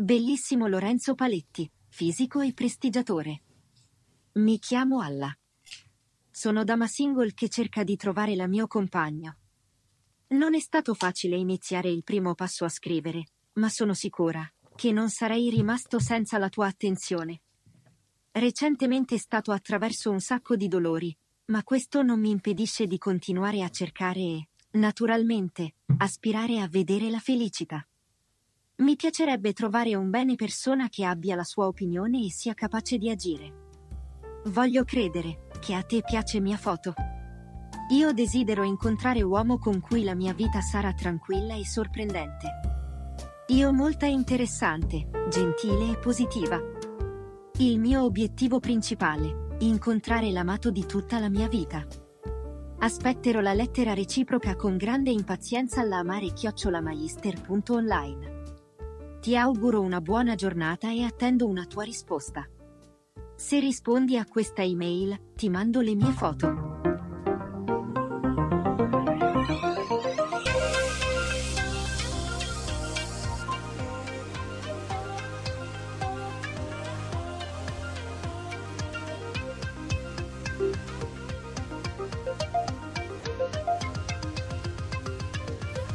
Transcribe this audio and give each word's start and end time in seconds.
Bellissimo 0.00 0.66
Lorenzo 0.66 1.14
Paletti, 1.14 1.70
fisico 1.88 2.40
e 2.40 2.54
prestigiatore. 2.54 3.42
Mi 4.36 4.58
chiamo 4.58 5.02
Alla. 5.02 5.30
Sono 6.30 6.64
dama 6.64 6.86
single 6.86 7.34
che 7.34 7.50
cerca 7.50 7.84
di 7.84 7.96
trovare 7.96 8.34
la 8.34 8.46
mio 8.46 8.66
compagno. 8.66 9.36
Non 10.28 10.54
è 10.54 10.58
stato 10.58 10.94
facile 10.94 11.36
iniziare 11.36 11.90
il 11.90 12.02
primo 12.02 12.34
passo 12.34 12.64
a 12.64 12.70
scrivere, 12.70 13.24
ma 13.54 13.68
sono 13.68 13.92
sicura 13.92 14.50
che 14.74 14.90
non 14.90 15.10
sarei 15.10 15.50
rimasto 15.50 15.98
senza 15.98 16.38
la 16.38 16.48
tua 16.48 16.68
attenzione. 16.68 17.42
Recentemente 18.32 19.16
è 19.16 19.18
stato 19.18 19.52
attraverso 19.52 20.10
un 20.10 20.20
sacco 20.20 20.56
di 20.56 20.66
dolori, 20.66 21.14
ma 21.48 21.62
questo 21.62 22.00
non 22.00 22.20
mi 22.20 22.30
impedisce 22.30 22.86
di 22.86 22.96
continuare 22.96 23.62
a 23.62 23.68
cercare 23.68 24.20
e, 24.20 24.48
naturalmente, 24.78 25.74
aspirare 25.98 26.58
a 26.58 26.68
vedere 26.68 27.10
la 27.10 27.18
felicità. 27.18 27.86
Mi 28.80 28.96
piacerebbe 28.96 29.52
trovare 29.52 29.94
un 29.94 30.08
bene 30.08 30.36
persona 30.36 30.88
che 30.88 31.04
abbia 31.04 31.36
la 31.36 31.44
sua 31.44 31.66
opinione 31.66 32.24
e 32.24 32.30
sia 32.30 32.54
capace 32.54 32.96
di 32.96 33.10
agire. 33.10 33.68
Voglio 34.46 34.84
credere 34.84 35.48
che 35.60 35.74
a 35.74 35.82
te 35.82 36.00
piace 36.02 36.40
mia 36.40 36.56
foto. 36.56 36.94
Io 37.90 38.12
desidero 38.12 38.62
incontrare 38.62 39.20
uomo 39.20 39.58
con 39.58 39.80
cui 39.80 40.02
la 40.02 40.14
mia 40.14 40.32
vita 40.32 40.62
sarà 40.62 40.94
tranquilla 40.94 41.56
e 41.56 41.66
sorprendente. 41.66 42.48
Io 43.48 43.70
molta 43.70 44.06
e 44.06 44.12
interessante, 44.12 45.10
gentile 45.28 45.90
e 45.90 45.98
positiva. 45.98 46.58
Il 47.58 47.78
mio 47.78 48.04
obiettivo 48.04 48.60
principale, 48.60 49.56
incontrare 49.58 50.30
l'amato 50.30 50.70
di 50.70 50.86
tutta 50.86 51.18
la 51.18 51.28
mia 51.28 51.48
vita. 51.48 51.86
Aspetterò 52.78 53.40
la 53.40 53.52
lettera 53.52 53.92
reciproca 53.92 54.56
con 54.56 54.78
grande 54.78 55.10
impazienza 55.10 55.82
alla 55.82 55.98
amare 55.98 56.32
chiocciolamaister.online. 56.32 58.38
Ti 59.20 59.36
auguro 59.36 59.82
una 59.82 60.00
buona 60.00 60.34
giornata 60.34 60.90
e 60.90 61.04
attendo 61.04 61.46
una 61.46 61.66
tua 61.66 61.84
risposta. 61.84 62.48
Se 63.36 63.60
rispondi 63.60 64.16
a 64.16 64.24
questa 64.24 64.62
email, 64.62 65.32
ti 65.34 65.50
mando 65.50 65.82
le 65.82 65.94
mie 65.94 66.10
foto. 66.12 66.78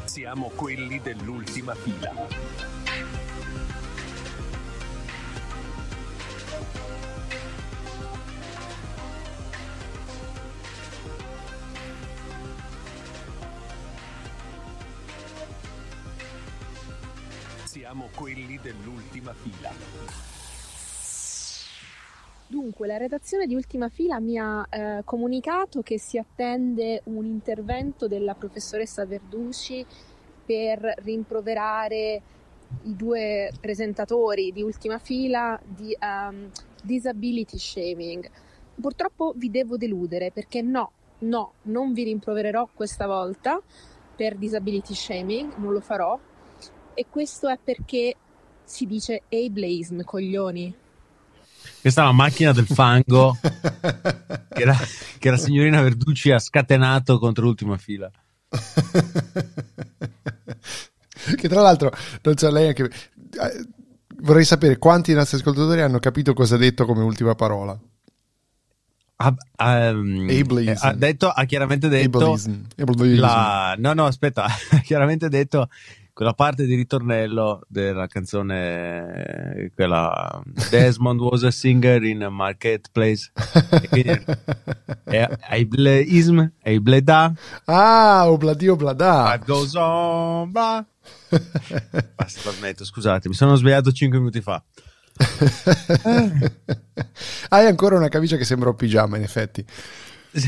Siamo 0.04 0.52
quelli 0.56 1.02
dell'ultima 1.02 1.74
fila. 1.74 2.85
Quelli 18.16 18.58
dell'ultima 18.62 19.34
fila. 19.34 19.72
Dunque, 22.48 22.88
la 22.88 22.98
redazione 22.98 23.48
di 23.48 23.56
Ultima 23.56 23.90
Fila 23.90 24.20
mi 24.20 24.38
ha 24.38 24.66
eh, 24.70 25.02
comunicato 25.04 25.82
che 25.82 26.00
si 26.00 26.18
attende 26.18 27.02
un 27.06 27.26
intervento 27.26 28.08
della 28.08 28.36
professoressa 28.36 29.06
Verducci 29.06 29.86
per 30.46 30.94
rimproverare 31.04 32.22
i 32.84 32.96
due 32.96 33.52
presentatori 33.60 34.52
di 34.52 34.62
Ultima 34.62 35.00
Fila 35.00 35.60
di 35.66 35.96
um, 36.00 36.50
disability 36.84 37.58
shaming. 37.58 38.30
Purtroppo 38.80 39.34
vi 39.36 39.50
devo 39.50 39.76
deludere 39.76 40.32
perché 40.32 40.62
no, 40.62 40.92
no, 41.20 41.54
non 41.64 41.94
vi 41.94 42.04
rimprovererò 42.04 42.70
questa 42.74 43.08
volta 43.08 43.60
per 44.16 44.36
disability 44.36 44.94
shaming, 44.94 45.56
non 45.58 45.74
lo 45.74 45.82
farò 45.82 46.18
e 46.96 47.06
questo 47.10 47.48
è 47.50 47.60
perché 47.64 48.16
si 48.64 48.86
dice 48.86 49.24
ableism, 49.30 50.02
coglioni. 50.04 50.74
Questa 51.82 52.02
è 52.02 52.06
la 52.06 52.12
macchina 52.12 52.52
del 52.52 52.66
fango 52.66 53.38
che, 54.50 54.66
la, 54.66 54.76
che 55.20 55.30
la 55.30 55.38
signorina 55.38 55.82
Verducci 55.82 56.32
ha 56.32 56.40
scatenato 56.40 57.20
contro 57.20 57.46
l'ultima 57.46 57.78
fila. 57.78 58.10
che 61.36 61.48
tra 61.48 61.62
l'altro 61.62 61.92
non 62.22 62.38
so 62.38 62.50
lei 62.52 62.68
anche 62.68 62.84
eh, 62.84 63.68
vorrei 64.22 64.46
sapere 64.46 64.78
quanti 64.78 65.12
dei 65.12 65.20
nostri 65.20 65.38
ascoltatori 65.38 65.82
hanno 65.82 66.00
capito 66.00 66.34
cosa 66.34 66.56
ha 66.56 66.60
detto 66.60 66.86
come 66.86 67.02
ultima 67.02 67.36
parola 67.36 67.78
ha, 69.18 69.36
um, 69.92 70.28
ha, 70.80 70.94
detto 70.94 71.30
ha 71.30 71.44
chiaramente 71.46 71.88
detto 71.88 72.18
Ableism. 72.18 72.54
Ableism. 72.78 73.20
La, 73.20 73.76
no 73.78 73.94
no 73.94 74.06
aspetta 74.06 74.44
ha 74.72 74.80
chiaramente 74.80 75.30
detto 75.30 75.70
quella 76.16 76.34
parte 76.34 76.66
di 76.66 76.76
ritornello 76.76 77.64
della 77.68 78.08
canzone, 78.08 79.70
quella 79.76 80.42
Desmond 80.70 81.20
was 81.20 81.44
a 81.44 81.52
singer 81.52 82.02
in 82.04 82.24
a 82.24 82.30
marketplace. 82.30 83.34
Ableism, 85.50 86.52
Ableda. 86.64 87.34
Ah, 87.66 88.32
Obladi 88.32 88.70
Oblada. 88.70 89.24
What 89.24 89.46
goes 89.46 89.74
on, 89.74 90.52
blah. 90.52 90.86
Basta, 92.16 92.52
smetto, 92.52 92.86
scusate, 92.86 93.28
mi 93.28 93.36
sono 93.36 93.56
svegliato 93.56 93.92
5 93.92 94.18
minuti 94.18 94.40
fa. 94.40 94.64
Hai 97.50 97.66
ancora 97.68 97.98
una 97.98 98.08
camicia 98.08 98.38
che 98.38 98.46
sembra 98.46 98.70
un 98.70 98.78
pigiama, 98.78 99.18
in 99.18 99.24
effetti. 99.24 99.66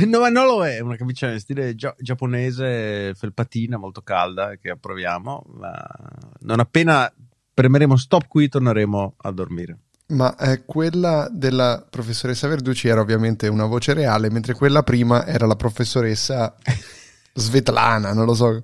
No, 0.05 0.19
ma 0.19 0.29
non 0.29 0.45
lo 0.45 0.65
è, 0.65 0.79
una 0.79 0.97
camicia 0.97 1.31
in 1.31 1.39
stile 1.39 1.73
gia- 1.73 1.95
giapponese, 1.97 3.13
felpatina, 3.15 3.77
molto 3.77 4.01
calda, 4.01 4.57
che 4.57 4.69
approviamo. 4.69 5.45
Ma 5.53 5.73
non 6.39 6.59
appena 6.59 7.11
premeremo 7.53 7.95
stop 7.95 8.27
qui, 8.27 8.49
torneremo 8.49 9.15
a 9.17 9.31
dormire. 9.31 9.77
Ma 10.09 10.35
eh, 10.35 10.63
quella 10.65 11.27
della 11.31 11.85
professoressa 11.89 12.47
Verducci 12.47 12.87
era 12.87 13.01
ovviamente 13.01 13.47
una 13.47 13.65
voce 13.65 13.93
reale, 13.93 14.29
mentre 14.29 14.53
quella 14.53 14.83
prima 14.83 15.25
era 15.25 15.45
la 15.45 15.55
professoressa 15.55 16.55
Svetlana, 17.33 18.13
non 18.13 18.25
lo 18.25 18.33
so. 18.33 18.61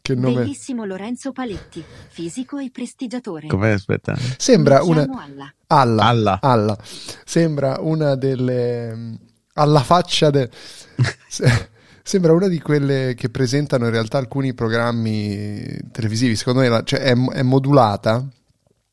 Che 0.00 0.14
nome... 0.14 0.42
Bellissimo 0.42 0.84
Lorenzo 0.84 1.32
Paletti, 1.32 1.84
fisico 2.08 2.58
e 2.58 2.70
prestigiatore. 2.70 3.46
Come 3.46 3.72
aspetta? 3.72 4.16
Sembra 4.36 4.82
una... 4.82 5.02
Alla. 5.02 5.54
Alla. 5.66 6.04
Alla. 6.04 6.38
Alla. 6.40 6.78
Sembra 7.24 7.78
una 7.80 8.14
delle 8.14 9.26
alla 9.58 9.82
faccia 9.82 10.30
del... 10.30 10.48
Sembra 12.02 12.32
una 12.32 12.48
di 12.48 12.58
quelle 12.58 13.12
che 13.14 13.28
presentano 13.28 13.84
in 13.84 13.90
realtà 13.90 14.16
alcuni 14.16 14.54
programmi 14.54 15.62
televisivi. 15.92 16.36
Secondo 16.36 16.60
me 16.60 16.82
cioè 16.84 17.00
è, 17.00 17.14
è, 17.14 17.42
modulata 17.42 18.26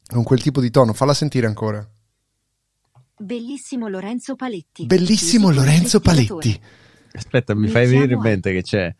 con 0.09 0.23
quel 0.23 0.41
tipo 0.41 0.59
di 0.59 0.69
tono. 0.69 0.91
Falla 0.91 1.13
sentire 1.13 1.47
ancora. 1.47 1.87
Bellissimo 3.17 3.87
Lorenzo 3.87 4.35
Paletti. 4.35 4.85
Bellissimo 4.85 5.49
Lorenzo 5.49 6.01
Paletti. 6.01 6.59
Aspetta, 7.13 7.55
mi 7.55 7.69
fai 7.69 7.87
venire 7.87 8.15
in 8.15 8.19
mente 8.19 8.51
che 8.51 8.61
c'è 8.61 8.93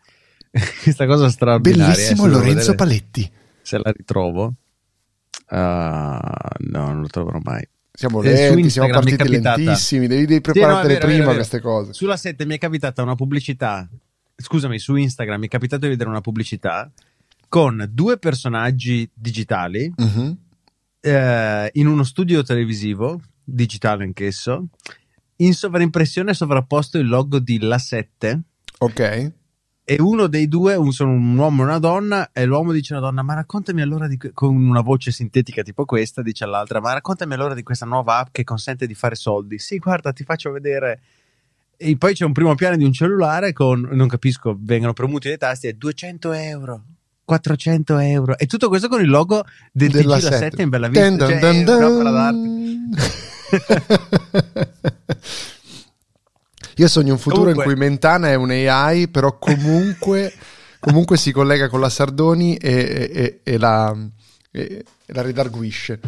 questa 0.82 1.04
cosa 1.04 1.28
straordinaria. 1.28 1.92
Bellissimo 1.92 2.24
eh, 2.24 2.28
Lorenzo 2.30 2.74
Paletti. 2.74 3.30
Se 3.60 3.76
la 3.76 3.92
ritrovo. 3.94 4.54
Uh, 5.48 5.56
no, 5.56 6.86
non 6.86 7.02
lo 7.02 7.08
troverò 7.08 7.38
mai. 7.42 7.68
Siamo 7.96 8.20
lenti, 8.20 8.68
siamo 8.68 8.88
partiti 8.88 9.26
lentissimi, 9.26 10.06
devi, 10.06 10.26
devi 10.26 10.40
preparartene 10.42 10.94
sì, 10.94 11.00
no, 11.00 11.06
prima 11.06 11.34
queste 11.34 11.60
cose. 11.60 11.94
Sulla 11.94 12.16
7 12.18 12.44
mi 12.44 12.54
è 12.54 12.58
capitata 12.58 13.02
una 13.02 13.14
pubblicità, 13.14 13.88
scusami, 14.36 14.78
su 14.78 14.96
Instagram 14.96 15.40
mi 15.40 15.46
è 15.46 15.48
capitato 15.48 15.82
di 15.82 15.88
vedere 15.88 16.10
una 16.10 16.20
pubblicità 16.20 16.90
con 17.48 17.88
due 17.90 18.18
personaggi 18.18 19.08
digitali 19.14 19.90
uh-huh. 19.96 20.36
eh, 21.00 21.70
in 21.72 21.86
uno 21.86 22.04
studio 22.04 22.42
televisivo, 22.42 23.18
digitale 23.42 24.04
anch'esso, 24.04 24.66
in 25.36 25.54
sovraimpressione 25.54 26.34
sovrapposto 26.34 26.98
il 26.98 27.08
logo 27.08 27.38
di 27.38 27.58
La 27.60 27.78
7. 27.78 28.40
Ok 28.78 29.32
e 29.88 29.98
uno 30.00 30.26
dei 30.26 30.48
due, 30.48 30.74
un, 30.74 30.90
sono 30.90 31.12
un 31.12 31.38
uomo 31.38 31.62
e 31.62 31.66
una 31.66 31.78
donna, 31.78 32.30
e 32.32 32.44
l'uomo 32.44 32.72
dice 32.72 32.92
alla 32.92 33.06
donna: 33.06 33.22
Ma 33.22 33.34
raccontami 33.34 33.80
allora 33.80 34.08
di, 34.08 34.18
con 34.34 34.56
una 34.56 34.80
voce 34.80 35.12
sintetica 35.12 35.62
tipo 35.62 35.84
questa, 35.84 36.22
dice 36.22 36.42
all'altra: 36.42 36.80
Ma 36.80 36.92
raccontami 36.92 37.34
allora 37.34 37.54
di 37.54 37.62
questa 37.62 37.86
nuova 37.86 38.18
app 38.18 38.30
che 38.32 38.42
consente 38.42 38.88
di 38.88 38.94
fare 38.94 39.14
soldi. 39.14 39.60
Sì, 39.60 39.78
guarda, 39.78 40.12
ti 40.12 40.24
faccio 40.24 40.50
vedere. 40.50 41.00
E 41.76 41.96
poi 41.96 42.14
c'è 42.14 42.24
un 42.24 42.32
primo 42.32 42.56
piano 42.56 42.76
di 42.76 42.82
un 42.82 42.92
cellulare 42.92 43.52
con, 43.52 43.88
non 43.92 44.08
capisco, 44.08 44.56
vengono 44.58 44.92
premuti 44.92 45.28
dei 45.28 45.38
tasti 45.38 45.68
e 45.68 45.74
200 45.74 46.32
euro. 46.32 46.82
400 47.24 47.98
euro 47.98 48.38
e 48.38 48.46
tutto 48.46 48.68
questo 48.68 48.86
con 48.86 49.00
il 49.00 49.08
logo 49.08 49.44
del 49.72 49.90
Della 49.90 50.18
TG 50.18 50.32
7 50.32 50.62
in 50.62 50.68
bella 50.68 50.86
vista 50.86 51.08
dun, 51.08 51.38
dun, 51.40 51.64
dun, 51.64 52.94
cioè, 52.94 54.45
Io 56.78 56.88
sogno 56.88 57.12
un 57.12 57.18
futuro 57.18 57.42
comunque... 57.50 57.64
in 57.64 57.70
cui 57.70 57.78
Mentana 57.78 58.28
è 58.28 58.34
un 58.34 58.50
AI, 58.50 59.08
però 59.08 59.38
comunque, 59.38 60.32
comunque 60.78 61.16
si 61.16 61.32
collega 61.32 61.68
con 61.68 61.80
la 61.80 61.88
Sardoni 61.88 62.56
e, 62.56 63.10
e, 63.12 63.40
e, 63.42 63.58
la, 63.58 63.96
e, 64.50 64.84
e 65.06 65.12
la 65.12 65.22
redarguisce. 65.22 66.00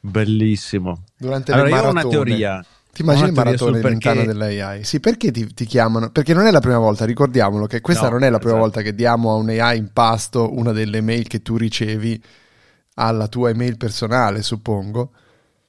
Bellissimo. 0.00 1.04
Durante 1.16 1.52
Allora, 1.52 1.68
le 1.68 1.74
io 1.74 1.80
ho 1.80 1.92
maratone. 1.92 2.04
una 2.06 2.10
teoria. 2.24 2.66
Ti 2.92 3.02
immagini 3.02 3.28
il 3.28 3.34
maratone 3.34 3.80
perché- 3.80 4.24
dell'AI? 4.24 4.84
Sì, 4.84 5.00
perché 5.00 5.30
ti, 5.30 5.52
ti 5.52 5.66
chiamano? 5.66 6.10
Perché 6.10 6.32
non 6.32 6.46
è 6.46 6.50
la 6.50 6.60
prima 6.60 6.78
volta, 6.78 7.04
ricordiamolo 7.04 7.66
che 7.66 7.82
questa 7.82 8.04
No, 8.04 8.12
non 8.12 8.22
è 8.22 8.30
la 8.30 8.38
prima 8.38 8.52
esatto. 8.54 8.64
volta 8.64 8.82
che 8.82 8.94
diamo 8.94 9.32
a 9.32 9.34
un 9.34 9.50
AI 9.50 9.76
in 9.76 9.92
pasto 9.92 10.54
una 10.56 10.72
delle 10.72 11.02
mail 11.02 11.26
che 11.26 11.42
tu 11.42 11.56
ricevi 11.58 12.22
alla 12.94 13.28
tua 13.28 13.50
email 13.50 13.76
personale, 13.76 14.40
suppongo, 14.40 15.10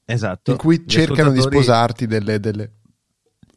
Esatto. 0.06 0.52
in 0.52 0.56
cui 0.56 0.84
cercano 0.86 1.30
di 1.30 1.38
ascoltatori- 1.38 1.62
sposarti 1.64 2.06
delle, 2.06 2.40
delle 2.40 2.70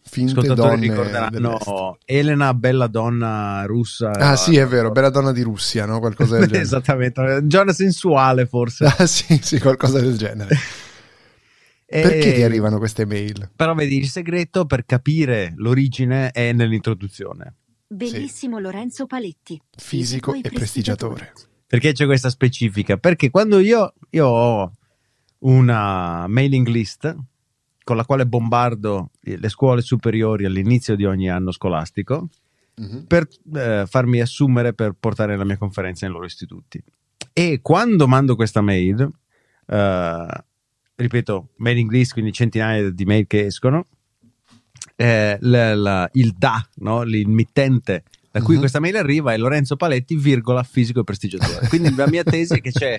finte 0.03 0.53
donne 0.53 0.87
ricorderanno 0.87 1.29
dell'est. 1.29 1.69
Elena, 2.05 2.53
bella 2.53 2.87
donna 2.87 3.63
russa. 3.65 4.11
Ah 4.11 4.35
sì, 4.35 4.57
è 4.57 4.65
vero, 4.67 4.91
bella 4.91 5.09
donna 5.09 5.31
di 5.31 5.41
Russia, 5.41 5.85
no? 5.85 5.99
Qualcosa 5.99 6.37
del 6.37 6.47
genere. 6.47 6.63
Esattamente, 6.63 7.39
Giorno 7.43 7.71
sensuale 7.73 8.45
forse. 8.45 8.85
Ah 8.85 9.05
sì, 9.05 9.39
sì, 9.41 9.59
qualcosa 9.59 9.99
del 9.99 10.17
genere. 10.17 10.55
Perché 11.85 12.31
E- 12.31 12.33
ti 12.35 12.43
arrivano 12.43 12.77
queste 12.77 13.05
mail? 13.05 13.49
Però 13.55 13.73
vedi, 13.73 13.97
il 13.97 14.07
segreto 14.07 14.65
per 14.65 14.85
capire 14.85 15.53
l'origine 15.57 16.31
è 16.31 16.53
nell'introduzione. 16.53 17.55
Bellissimo 17.87 18.59
Lorenzo 18.59 19.05
Paletti. 19.05 19.61
Fisico 19.75 20.33
e 20.33 20.49
prestigiatore. 20.49 21.33
Perché 21.67 21.91
c'è 21.91 22.05
questa 22.05 22.29
specifica? 22.29 22.95
Perché 22.95 23.29
quando 23.29 23.59
io, 23.59 23.93
io 24.11 24.25
ho 24.25 24.71
una 25.39 26.27
mailing 26.27 26.67
list 26.67 27.13
con 27.83 27.95
la 27.95 28.05
quale 28.05 28.25
bombardo 28.27 29.09
le 29.21 29.49
scuole 29.49 29.81
superiori 29.81 30.45
all'inizio 30.45 30.95
di 30.95 31.05
ogni 31.05 31.29
anno 31.29 31.51
scolastico 31.51 32.29
Mhm. 32.73 33.03
per 33.05 33.27
eh, 33.53 33.85
farmi 33.87 34.21
assumere 34.21 34.73
per 34.73 34.95
portare 34.97 35.35
la 35.35 35.43
mia 35.43 35.57
conferenza 35.57 36.05
nei 36.05 36.13
loro 36.15 36.25
istituti. 36.25 36.81
E 37.33 37.59
quando 37.61 38.07
mando 38.07 38.35
questa 38.35 38.61
mail, 38.61 39.07
eh, 39.67 40.27
ripeto, 40.95 41.49
mailing 41.57 41.91
list, 41.91 42.13
quindi 42.13 42.31
centinaia 42.31 42.89
di 42.89 43.05
mail 43.05 43.27
che 43.27 43.45
escono, 43.45 43.85
eh, 44.95 45.37
la- 45.41 45.75
la- 45.75 46.09
il 46.13 46.33
DA, 46.37 46.67
no? 46.75 47.03
il 47.03 47.27
mittente 47.27 48.03
da 48.31 48.41
cui 48.41 48.53
Mhm. 48.53 48.59
questa 48.61 48.79
mail 48.79 48.95
arriva 48.95 49.33
è 49.33 49.37
Lorenzo 49.37 49.75
Paletti, 49.75 50.15
virgola, 50.15 50.63
fisico 50.63 51.01
e 51.01 51.03
prestigiatore. 51.03 51.67
Quindi 51.67 51.93
la 51.93 52.07
mia 52.07 52.23
tesi 52.23 52.55
è 52.55 52.61
che 52.61 52.71
c'è 52.71 52.95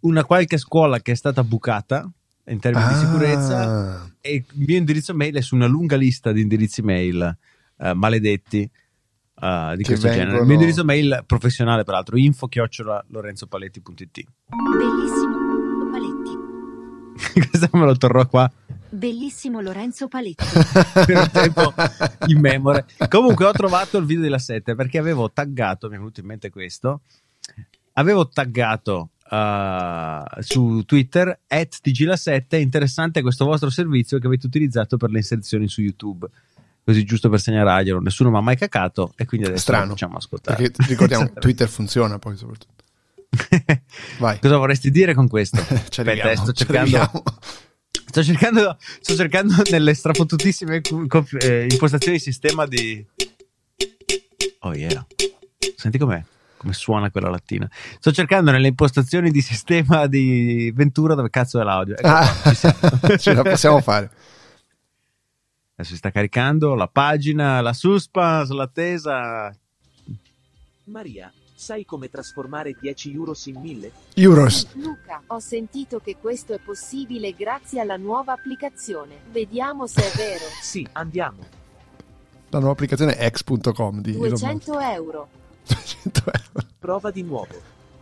una 0.00 0.24
qualche 0.24 0.56
scuola 0.58 1.00
che 1.00 1.12
è 1.12 1.16
stata 1.16 1.42
bucata 1.42 2.08
in 2.50 2.58
termini 2.60 2.88
di 2.88 2.94
sicurezza 2.94 3.58
Ah, 4.02 4.10
e 4.20 4.34
il 4.34 4.64
mio 4.66 4.76
indirizzo 4.76 5.14
mail 5.14 5.34
è 5.36 5.40
su 5.40 5.54
una 5.54 5.66
lunga 5.66 5.96
lista 5.96 6.32
di 6.32 6.40
indirizzi 6.40 6.82
mail 6.82 7.36
eh, 7.78 7.94
maledetti 7.94 8.60
eh, 9.42 9.72
di 9.76 9.82
Che 9.82 9.88
questo 9.88 10.06
genere. 10.08 10.16
vengono- 10.24 10.40
Il 10.40 10.46
mio 10.46 10.54
indirizzo 10.54 10.84
mail 10.84 11.22
professionale, 11.26 11.84
peraltro, 11.84 12.16
info 12.18 12.46
chiocciola 12.48 13.04
lorenzopaletti.it. 13.08 14.24
Bellissimo 14.76 15.90
Paletti. 15.90 17.40
Questo 17.50 17.68
me 17.72 17.84
lo 17.84 17.96
torrò 17.96 18.26
qua 18.26 18.50
Bellissimo 18.92 19.60
Lorenzo 19.60 20.08
Paletti. 20.08 20.44
per 21.06 21.16
un 21.16 21.30
tempo 21.30 21.72
in 22.26 22.40
memoria. 22.40 22.84
Comunque 23.08 23.46
ho 23.46 23.52
trovato 23.52 23.98
il 23.98 24.04
video 24.04 24.22
della 24.22 24.38
7 24.38 24.74
perché 24.74 24.98
avevo 24.98 25.30
taggato, 25.30 25.88
mi 25.88 25.94
è 25.94 25.98
venuto 25.98 26.20
in 26.20 26.26
mente 26.26 26.50
questo, 26.50 27.02
avevo 27.94 28.28
taggato 28.28 29.10
uh, 29.30 30.40
su 30.40 30.82
Twitter 30.84 31.40
at 31.46 31.78
TGLA7 31.82 32.60
interessante 32.60 33.22
questo 33.22 33.44
vostro 33.44 33.70
servizio 33.70 34.18
che 34.18 34.26
avete 34.26 34.46
utilizzato 34.46 34.96
per 34.96 35.10
le 35.10 35.18
inserzioni 35.18 35.68
su 35.68 35.80
YouTube. 35.80 36.28
Così 36.82 37.04
giusto 37.04 37.28
per 37.28 37.40
segnalarglielo, 37.40 38.00
nessuno 38.00 38.30
mi 38.30 38.38
ha 38.38 38.40
mai 38.40 38.56
cacato 38.56 39.12
e 39.16 39.24
quindi 39.24 39.46
adesso 39.46 39.62
Strano, 39.62 39.84
lo 39.84 39.90
facciamo 39.90 40.16
ascoltare. 40.16 40.70
Perché 40.70 40.84
ricordiamo. 40.88 41.30
Twitter 41.38 41.68
funziona 41.68 42.18
poi 42.18 42.36
soprattutto. 42.36 42.82
Vai. 44.18 44.40
Cosa 44.40 44.56
vorresti 44.56 44.90
dire 44.90 45.14
con 45.14 45.28
questo? 45.28 45.60
Aspetta, 45.60 46.00
arriviamo, 46.00 46.34
sto 46.34 46.52
ci 46.52 46.64
cercando, 46.64 47.22
sto 48.06 48.24
cercando, 48.24 48.76
sto 49.00 49.14
cercando 49.14 49.62
nelle 49.70 49.94
co- 51.06 51.26
eh, 51.38 51.66
impostazioni 51.70 52.16
di 52.16 52.22
sistema 52.22 52.66
di. 52.66 53.06
Oh 54.60 54.74
yeah, 54.74 55.06
senti 55.76 55.96
com'è? 55.98 56.22
Come 56.60 56.74
suona 56.74 57.10
quella 57.10 57.30
lattina? 57.30 57.66
Sto 57.98 58.12
cercando 58.12 58.50
nelle 58.50 58.68
impostazioni 58.68 59.30
di 59.30 59.40
sistema 59.40 60.06
di 60.06 60.70
Ventura 60.76 61.14
dove 61.14 61.30
cazzo 61.30 61.58
è 61.58 61.62
l'audio. 61.64 61.96
Ecco 61.96 62.06
Ah, 62.06 62.26
qua, 62.42 62.50
ci 62.50 62.54
siamo. 62.56 63.16
ce 63.16 63.32
la 63.32 63.42
possiamo 63.42 63.80
fare. 63.80 64.10
Adesso 65.72 65.92
si 65.92 65.96
sta 65.96 66.10
caricando 66.10 66.74
la 66.74 66.86
pagina, 66.86 67.62
la 67.62 67.72
suspense, 67.72 68.52
l'attesa. 68.52 69.56
Maria, 70.84 71.32
sai 71.54 71.86
come 71.86 72.10
trasformare 72.10 72.76
10 72.78 73.14
euro 73.14 73.32
in 73.46 73.58
1000? 73.58 73.92
Euros. 74.16 74.66
Luca, 74.74 75.22
ho 75.28 75.38
sentito 75.38 75.98
che 76.00 76.16
questo 76.20 76.52
è 76.52 76.58
possibile 76.58 77.32
grazie 77.32 77.80
alla 77.80 77.96
nuova 77.96 78.34
applicazione. 78.34 79.14
Vediamo 79.32 79.86
se 79.86 80.02
è 80.02 80.14
vero. 80.14 80.44
Sì, 80.60 80.86
andiamo. 80.92 81.38
La 82.50 82.58
nuova 82.58 82.72
applicazione 82.72 83.16
è 83.16 83.30
x.com 83.30 84.02
di 84.02 84.10
Elon 84.10 84.28
Musk. 84.28 84.44
200 84.44 84.78
euro. 84.80 85.28
200 85.66 86.22
euro. 86.26 86.66
Prova 86.78 87.10
di 87.10 87.22
nuovo. 87.22 87.54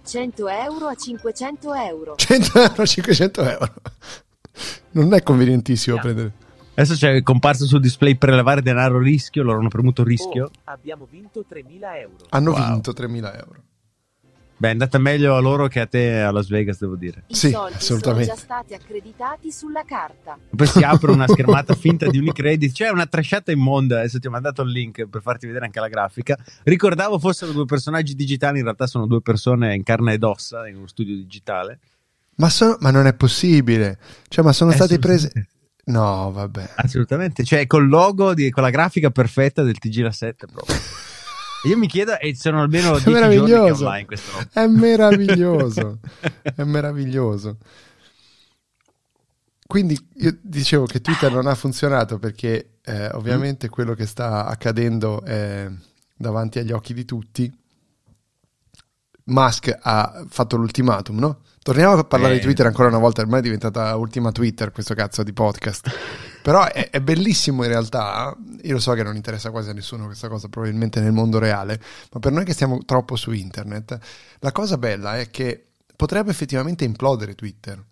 100 0.04 0.48
euro 0.48 0.86
a 0.86 0.94
500 0.94 1.74
euro. 1.74 2.14
100 2.16 2.58
euro, 2.62 2.86
500 2.86 3.42
euro. 3.42 3.74
Non 4.92 5.12
è 5.14 5.22
convenientissimo 5.22 5.96
Yeah. 5.96 6.04
prendere. 6.04 6.32
Adesso 6.74 6.94
c'è 6.94 7.22
comparso 7.22 7.66
sul 7.66 7.80
display 7.80 8.16
prelevare 8.16 8.62
denaro 8.62 8.98
rischio, 9.00 9.42
loro 9.42 9.58
hanno 9.58 9.68
premuto 9.68 10.04
rischio. 10.04 10.44
Oh, 10.44 10.50
abbiamo 10.64 11.06
vinto 11.10 11.44
3000 11.46 11.98
euro. 11.98 12.26
Hanno 12.30 12.52
Wow. 12.52 12.70
vinto 12.70 12.92
3.000 12.92 13.34
euro. 13.36 13.62
Beh, 14.60 14.68
è 14.68 14.70
andata 14.72 14.98
meglio 14.98 15.36
a 15.36 15.38
loro 15.40 15.68
che 15.68 15.78
a 15.78 15.86
te 15.86 16.20
a 16.20 16.32
Las 16.32 16.48
Vegas, 16.48 16.80
devo 16.80 16.96
dire. 16.96 17.22
I 17.28 17.34
Sì, 17.34 17.50
soldi 17.50 17.76
assolutamente. 17.76 18.24
sono 18.24 18.36
già 18.36 18.42
stati 18.42 18.74
accreditati 18.74 19.52
sulla 19.52 19.84
carta. 19.86 20.36
Poi 20.54 20.66
si 20.66 20.82
apre 20.82 21.12
una 21.12 21.28
schermata 21.28 21.74
finta 21.78 22.08
di 22.10 22.18
Unicredit. 22.18 22.72
C'è 22.72 22.88
una 22.90 23.06
trasciata 23.06 23.52
immonda. 23.52 24.00
Adesso 24.00 24.18
ti 24.18 24.26
ho 24.26 24.30
mandato 24.30 24.62
il 24.62 24.70
link 24.70 25.06
per 25.06 25.22
farti 25.22 25.46
vedere 25.46 25.64
anche 25.66 25.78
la 25.78 25.86
grafica. 25.86 26.36
Ricordavo 26.64 27.20
fossero 27.20 27.52
due 27.52 27.66
personaggi 27.66 28.14
digitali, 28.16 28.58
in 28.58 28.64
realtà 28.64 28.88
sono 28.88 29.06
due 29.06 29.20
persone 29.22 29.76
in 29.76 29.84
carne 29.84 30.14
ed 30.14 30.24
ossa 30.24 30.66
in 30.66 30.76
uno 30.76 30.88
studio 30.88 31.14
digitale. 31.14 31.78
Ma, 32.38 32.48
sono- 32.50 32.76
ma 32.80 32.90
non 32.90 33.06
è 33.06 33.14
possibile. 33.14 33.98
Cioè, 34.28 34.44
ma 34.44 34.52
sono 34.52 34.72
stati 34.72 34.98
presi... 34.98 35.30
No, 35.84 36.30
vabbè. 36.32 36.72
Assolutamente, 36.76 37.44
cioè 37.44 37.66
col 37.66 37.88
logo, 37.88 38.34
di, 38.34 38.50
con 38.50 38.62
la 38.62 38.70
grafica 38.70 39.08
perfetta 39.10 39.62
del 39.62 39.78
TG 39.78 40.00
La 40.02 40.10
7 40.12 40.46
proprio. 40.46 40.76
Io 41.64 41.76
mi 41.76 41.88
chiedo, 41.88 42.18
e 42.18 42.36
sono 42.36 42.60
almeno 42.62 42.96
È 42.96 43.02
10 43.02 43.36
giorni 43.36 43.46
che 43.46 43.60
online 43.60 44.04
questo. 44.06 44.30
È 44.52 44.66
meraviglioso. 44.66 45.98
è 46.54 46.62
meraviglioso. 46.62 47.58
Quindi 49.66 49.98
io 50.14 50.38
dicevo 50.40 50.86
che 50.86 51.00
Twitter 51.00 51.30
non 51.30 51.46
ha 51.46 51.54
funzionato 51.54 52.18
perché 52.18 52.78
eh, 52.82 53.08
ovviamente 53.08 53.68
quello 53.68 53.92
che 53.94 54.06
sta 54.06 54.46
accadendo 54.46 55.22
è 55.22 55.70
davanti 56.16 56.58
agli 56.58 56.72
occhi 56.72 56.94
di 56.94 57.04
tutti. 57.04 57.52
Musk 59.24 59.76
ha 59.78 60.24
fatto 60.26 60.56
l'ultimatum, 60.56 61.18
no? 61.18 61.40
Torniamo 61.68 61.92
a 61.98 62.04
parlare 62.04 62.32
Eh. 62.32 62.36
di 62.38 62.42
Twitter 62.44 62.64
ancora 62.64 62.88
una 62.88 62.96
volta, 62.96 63.20
ormai 63.20 63.40
è 63.40 63.42
diventata 63.42 63.94
ultima 63.96 64.32
Twitter 64.32 64.72
questo 64.72 64.94
cazzo 64.94 65.22
di 65.22 65.34
podcast. 65.34 65.90
Però 66.40 66.64
è, 66.64 66.88
è 66.88 66.98
bellissimo 67.02 67.62
in 67.62 67.68
realtà, 67.68 68.34
io 68.62 68.72
lo 68.72 68.80
so 68.80 68.94
che 68.94 69.02
non 69.02 69.14
interessa 69.16 69.50
quasi 69.50 69.68
a 69.68 69.74
nessuno 69.74 70.06
questa 70.06 70.28
cosa, 70.28 70.48
probabilmente 70.48 70.98
nel 71.00 71.12
mondo 71.12 71.38
reale, 71.38 71.78
ma 72.10 72.20
per 72.20 72.32
noi 72.32 72.46
che 72.46 72.54
stiamo 72.54 72.78
troppo 72.86 73.16
su 73.16 73.32
internet, 73.32 73.98
la 74.38 74.50
cosa 74.50 74.78
bella 74.78 75.18
è 75.18 75.28
che 75.28 75.66
potrebbe 75.94 76.30
effettivamente 76.30 76.84
implodere 76.84 77.34
Twitter. 77.34 77.84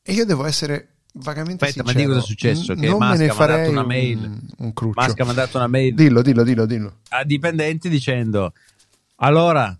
E 0.00 0.12
io 0.14 0.24
devo 0.24 0.46
essere 0.46 0.94
vagamente 1.16 1.66
Aspetta, 1.66 1.82
ma 1.84 1.90
sincero. 1.90 2.08
di 2.08 2.14
cosa 2.14 2.24
è 2.24 2.28
successo? 2.30 2.74
Che 2.74 2.86
non 2.88 2.98
Musk 2.98 3.10
me 3.10 3.16
ne 3.18 3.30
ha 3.30 3.34
mandato 3.34 3.34
farei 3.34 3.68
una 3.68 3.80
un- 3.82 3.86
mail. 3.86 4.38
Un, 4.56 4.72
cruccio. 4.72 5.00
Musk 5.02 5.20
ha 5.20 5.24
mandato 5.26 5.56
una 5.58 5.66
mail 5.66 5.94
Dillo, 5.94 6.22
dillo, 6.22 6.42
dillo, 6.42 6.64
dillo. 6.64 6.96
a 7.10 7.24
dipendenti 7.24 7.90
dicendo 7.90 8.54
allora 9.16 9.78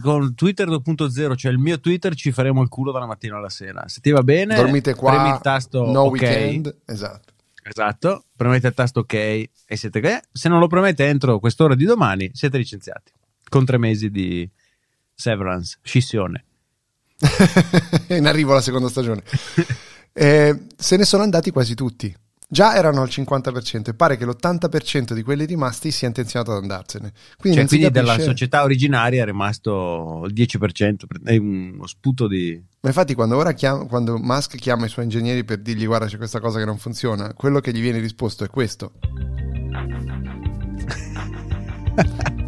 con 0.00 0.34
Twitter 0.34 0.68
2.0 0.68 1.34
cioè 1.36 1.50
il 1.52 1.58
mio 1.58 1.80
Twitter 1.80 2.14
ci 2.14 2.30
faremo 2.32 2.62
il 2.62 2.68
culo 2.68 2.92
dalla 2.92 3.06
mattina 3.06 3.36
alla 3.36 3.48
sera 3.48 3.88
se 3.88 4.00
ti 4.00 4.10
va 4.10 4.22
bene 4.22 4.54
Dormite 4.54 4.94
qua, 4.94 5.12
premi 5.12 5.28
il 5.30 5.40
tasto 5.40 5.90
no 5.90 6.02
ok 6.02 6.10
weekend. 6.12 6.76
Esatto. 6.86 7.32
esatto 7.62 8.24
premete 8.36 8.68
il 8.68 8.74
tasto 8.74 9.00
ok 9.00 9.14
e 9.14 9.50
siete 9.70 10.00
che 10.00 10.22
se 10.30 10.48
non 10.48 10.60
lo 10.60 10.66
premete 10.68 11.06
entro 11.06 11.38
quest'ora 11.38 11.74
di 11.74 11.84
domani 11.84 12.30
siete 12.32 12.58
licenziati 12.58 13.12
con 13.48 13.64
tre 13.64 13.78
mesi 13.78 14.10
di 14.10 14.48
severance 15.14 15.78
scissione 15.82 16.44
in 18.08 18.26
arrivo 18.26 18.52
alla 18.52 18.60
seconda 18.60 18.88
stagione. 18.88 19.22
Eh, 20.14 20.66
se 20.76 20.98
ne 20.98 21.06
sono 21.06 21.22
andati 21.22 21.50
quasi 21.50 21.74
tutti. 21.74 22.14
Già 22.52 22.74
erano 22.76 23.00
al 23.00 23.08
50% 23.08 23.88
e 23.88 23.94
pare 23.94 24.18
che 24.18 24.26
l'80% 24.26 25.14
di 25.14 25.22
quelli 25.22 25.46
rimasti 25.46 25.90
sia 25.90 26.06
intenzionato 26.06 26.52
ad 26.52 26.58
andarsene. 26.60 27.10
Quindi, 27.38 27.58
cioè 27.58 27.66
quindi 27.66 27.90
dalla 27.90 28.10
capisce- 28.10 28.28
società 28.28 28.62
originaria 28.62 29.22
è 29.22 29.24
rimasto 29.24 30.24
il 30.26 30.34
10% 30.34 30.94
è 31.24 31.36
uno 31.38 31.86
sputo 31.86 32.28
di 32.28 32.62
Ma 32.80 32.90
infatti 32.90 33.14
quando, 33.14 33.38
ora 33.38 33.52
chiama- 33.52 33.86
quando 33.86 34.18
Musk 34.18 34.56
chiama 34.56 34.84
i 34.84 34.90
suoi 34.90 35.06
ingegneri 35.06 35.44
per 35.44 35.60
dirgli 35.62 35.86
guarda 35.86 36.04
c'è 36.04 36.18
questa 36.18 36.40
cosa 36.40 36.58
che 36.58 36.66
non 36.66 36.76
funziona, 36.76 37.32
quello 37.32 37.60
che 37.60 37.72
gli 37.72 37.80
viene 37.80 38.00
risposto 38.00 38.44
è 38.44 38.50
questo. 38.50 38.92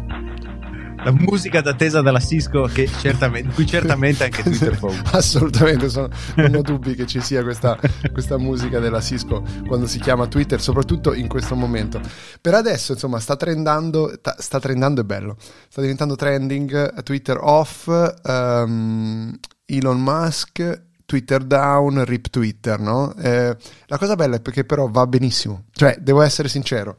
La 1.05 1.11
musica 1.11 1.61
d'attesa 1.61 2.01
della 2.01 2.19
Cisco 2.19 2.63
che 2.63 2.87
certamente, 2.87 3.53
cui 3.53 3.67
certamente 3.67 4.23
anche 4.23 4.41
Twitter 4.41 4.75
fa. 4.75 4.87
Assolutamente, 5.15 5.87
sono- 5.87 6.09
non 6.37 6.55
ho 6.55 6.61
dubbi 6.63 6.95
che 6.95 7.05
ci 7.05 7.21
sia 7.21 7.43
questa, 7.43 7.77
questa 8.11 8.39
musica 8.39 8.79
della 8.79 8.99
Cisco 9.01 9.43
quando 9.67 9.85
si 9.85 9.99
chiama 9.99 10.25
Twitter, 10.25 10.59
soprattutto 10.59 11.13
in 11.13 11.27
questo 11.27 11.53
momento. 11.53 12.01
Per 12.41 12.55
adesso, 12.55 12.93
insomma, 12.93 13.19
sta 13.19 13.35
trendando, 13.35 14.17
ta- 14.19 14.35
sta 14.39 14.59
trendando 14.59 15.01
è 15.01 15.03
bello, 15.03 15.37
sta 15.69 15.79
diventando 15.81 16.15
trending 16.15 16.97
eh, 16.97 17.03
Twitter 17.03 17.37
off, 17.39 17.87
ehm, 18.23 19.37
Elon 19.65 20.01
Musk, 20.01 20.81
Twitter 21.05 21.43
down, 21.43 22.03
rip 22.03 22.29
Twitter, 22.29 22.79
no? 22.79 23.13
Eh, 23.17 23.55
la 23.85 23.97
cosa 23.99 24.15
bella 24.15 24.37
è 24.37 24.41
perché 24.41 24.65
però 24.65 24.89
va 24.89 25.05
benissimo, 25.05 25.65
cioè, 25.71 25.97
devo 25.99 26.23
essere 26.23 26.49
sincero. 26.49 26.97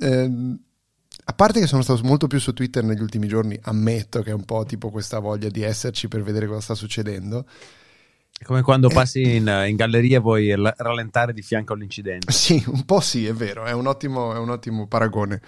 Ehm, 0.00 0.58
a 1.30 1.32
parte 1.32 1.60
che 1.60 1.68
sono 1.68 1.82
stato 1.82 2.02
molto 2.02 2.26
più 2.26 2.40
su 2.40 2.52
Twitter 2.52 2.82
negli 2.82 3.00
ultimi 3.00 3.28
giorni, 3.28 3.56
ammetto 3.62 4.20
che 4.20 4.30
è 4.30 4.34
un 4.34 4.44
po' 4.44 4.64
tipo 4.64 4.90
questa 4.90 5.20
voglia 5.20 5.48
di 5.48 5.62
esserci 5.62 6.08
per 6.08 6.24
vedere 6.24 6.48
cosa 6.48 6.60
sta 6.60 6.74
succedendo. 6.74 7.46
È 8.36 8.42
come 8.42 8.62
quando 8.62 8.88
passi 8.88 9.36
in, 9.36 9.64
in 9.68 9.76
galleria 9.76 10.16
e 10.16 10.20
vuoi 10.20 10.48
la- 10.56 10.74
rallentare 10.76 11.32
di 11.32 11.42
fianco 11.42 11.74
all'incidente. 11.74 12.32
Sì, 12.34 12.60
un 12.66 12.84
po' 12.84 12.98
sì, 12.98 13.26
è 13.26 13.32
vero, 13.32 13.64
è 13.64 13.70
un 13.70 13.86
ottimo, 13.86 14.34
è 14.34 14.38
un 14.38 14.50
ottimo 14.50 14.88
paragone. 14.88 15.40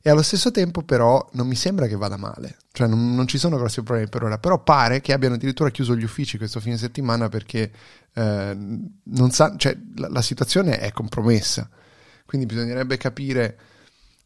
E 0.00 0.08
allo 0.08 0.22
stesso 0.22 0.50
tempo, 0.50 0.82
però, 0.82 1.28
non 1.32 1.46
mi 1.46 1.56
sembra 1.56 1.86
che 1.86 1.96
vada 1.96 2.16
male. 2.16 2.56
Cioè, 2.72 2.88
non, 2.88 3.14
non 3.14 3.26
ci 3.26 3.36
sono 3.36 3.58
grossi 3.58 3.82
problemi 3.82 4.08
per 4.08 4.22
ora. 4.22 4.38
Però 4.38 4.62
pare 4.62 5.02
che 5.02 5.12
abbiano 5.12 5.34
addirittura 5.34 5.68
chiuso 5.70 5.94
gli 5.94 6.04
uffici 6.04 6.38
questo 6.38 6.60
fine 6.60 6.78
settimana 6.78 7.28
perché 7.28 7.70
eh, 8.14 8.56
non 8.56 9.30
sa, 9.30 9.54
cioè, 9.58 9.76
la, 9.96 10.08
la 10.08 10.22
situazione 10.22 10.78
è 10.78 10.90
compromessa. 10.90 11.68
Quindi 12.24 12.46
bisognerebbe 12.46 12.96
capire. 12.96 13.58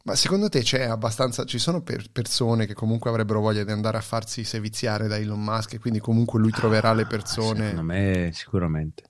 Ma 0.05 0.17
secondo 0.17 0.49
te 0.49 0.63
c'è 0.63 0.83
abbastanza. 0.83 1.45
Ci 1.45 1.59
sono 1.59 1.81
per- 1.83 2.11
persone 2.11 2.67
che 2.67 2.75
comunque 2.75 3.09
avrebbero 3.09 3.41
voglia 3.41 3.63
di 3.63 3.71
andare 3.71 3.99
a 3.99 4.01
farsi 4.01 4.43
seviziare 4.43 5.07
da 5.07 5.17
Elon 5.17 5.41
Musk 5.41 5.75
e 5.75 5.79
quindi 5.79 6.01
comunque 6.01 6.41
lui 6.41 6.51
troverà 6.51 6.93
le 6.93 7.07
persone. 7.07 7.69
Secondo 7.69 7.83
me, 7.83 8.31
sicuramente. 8.33 9.05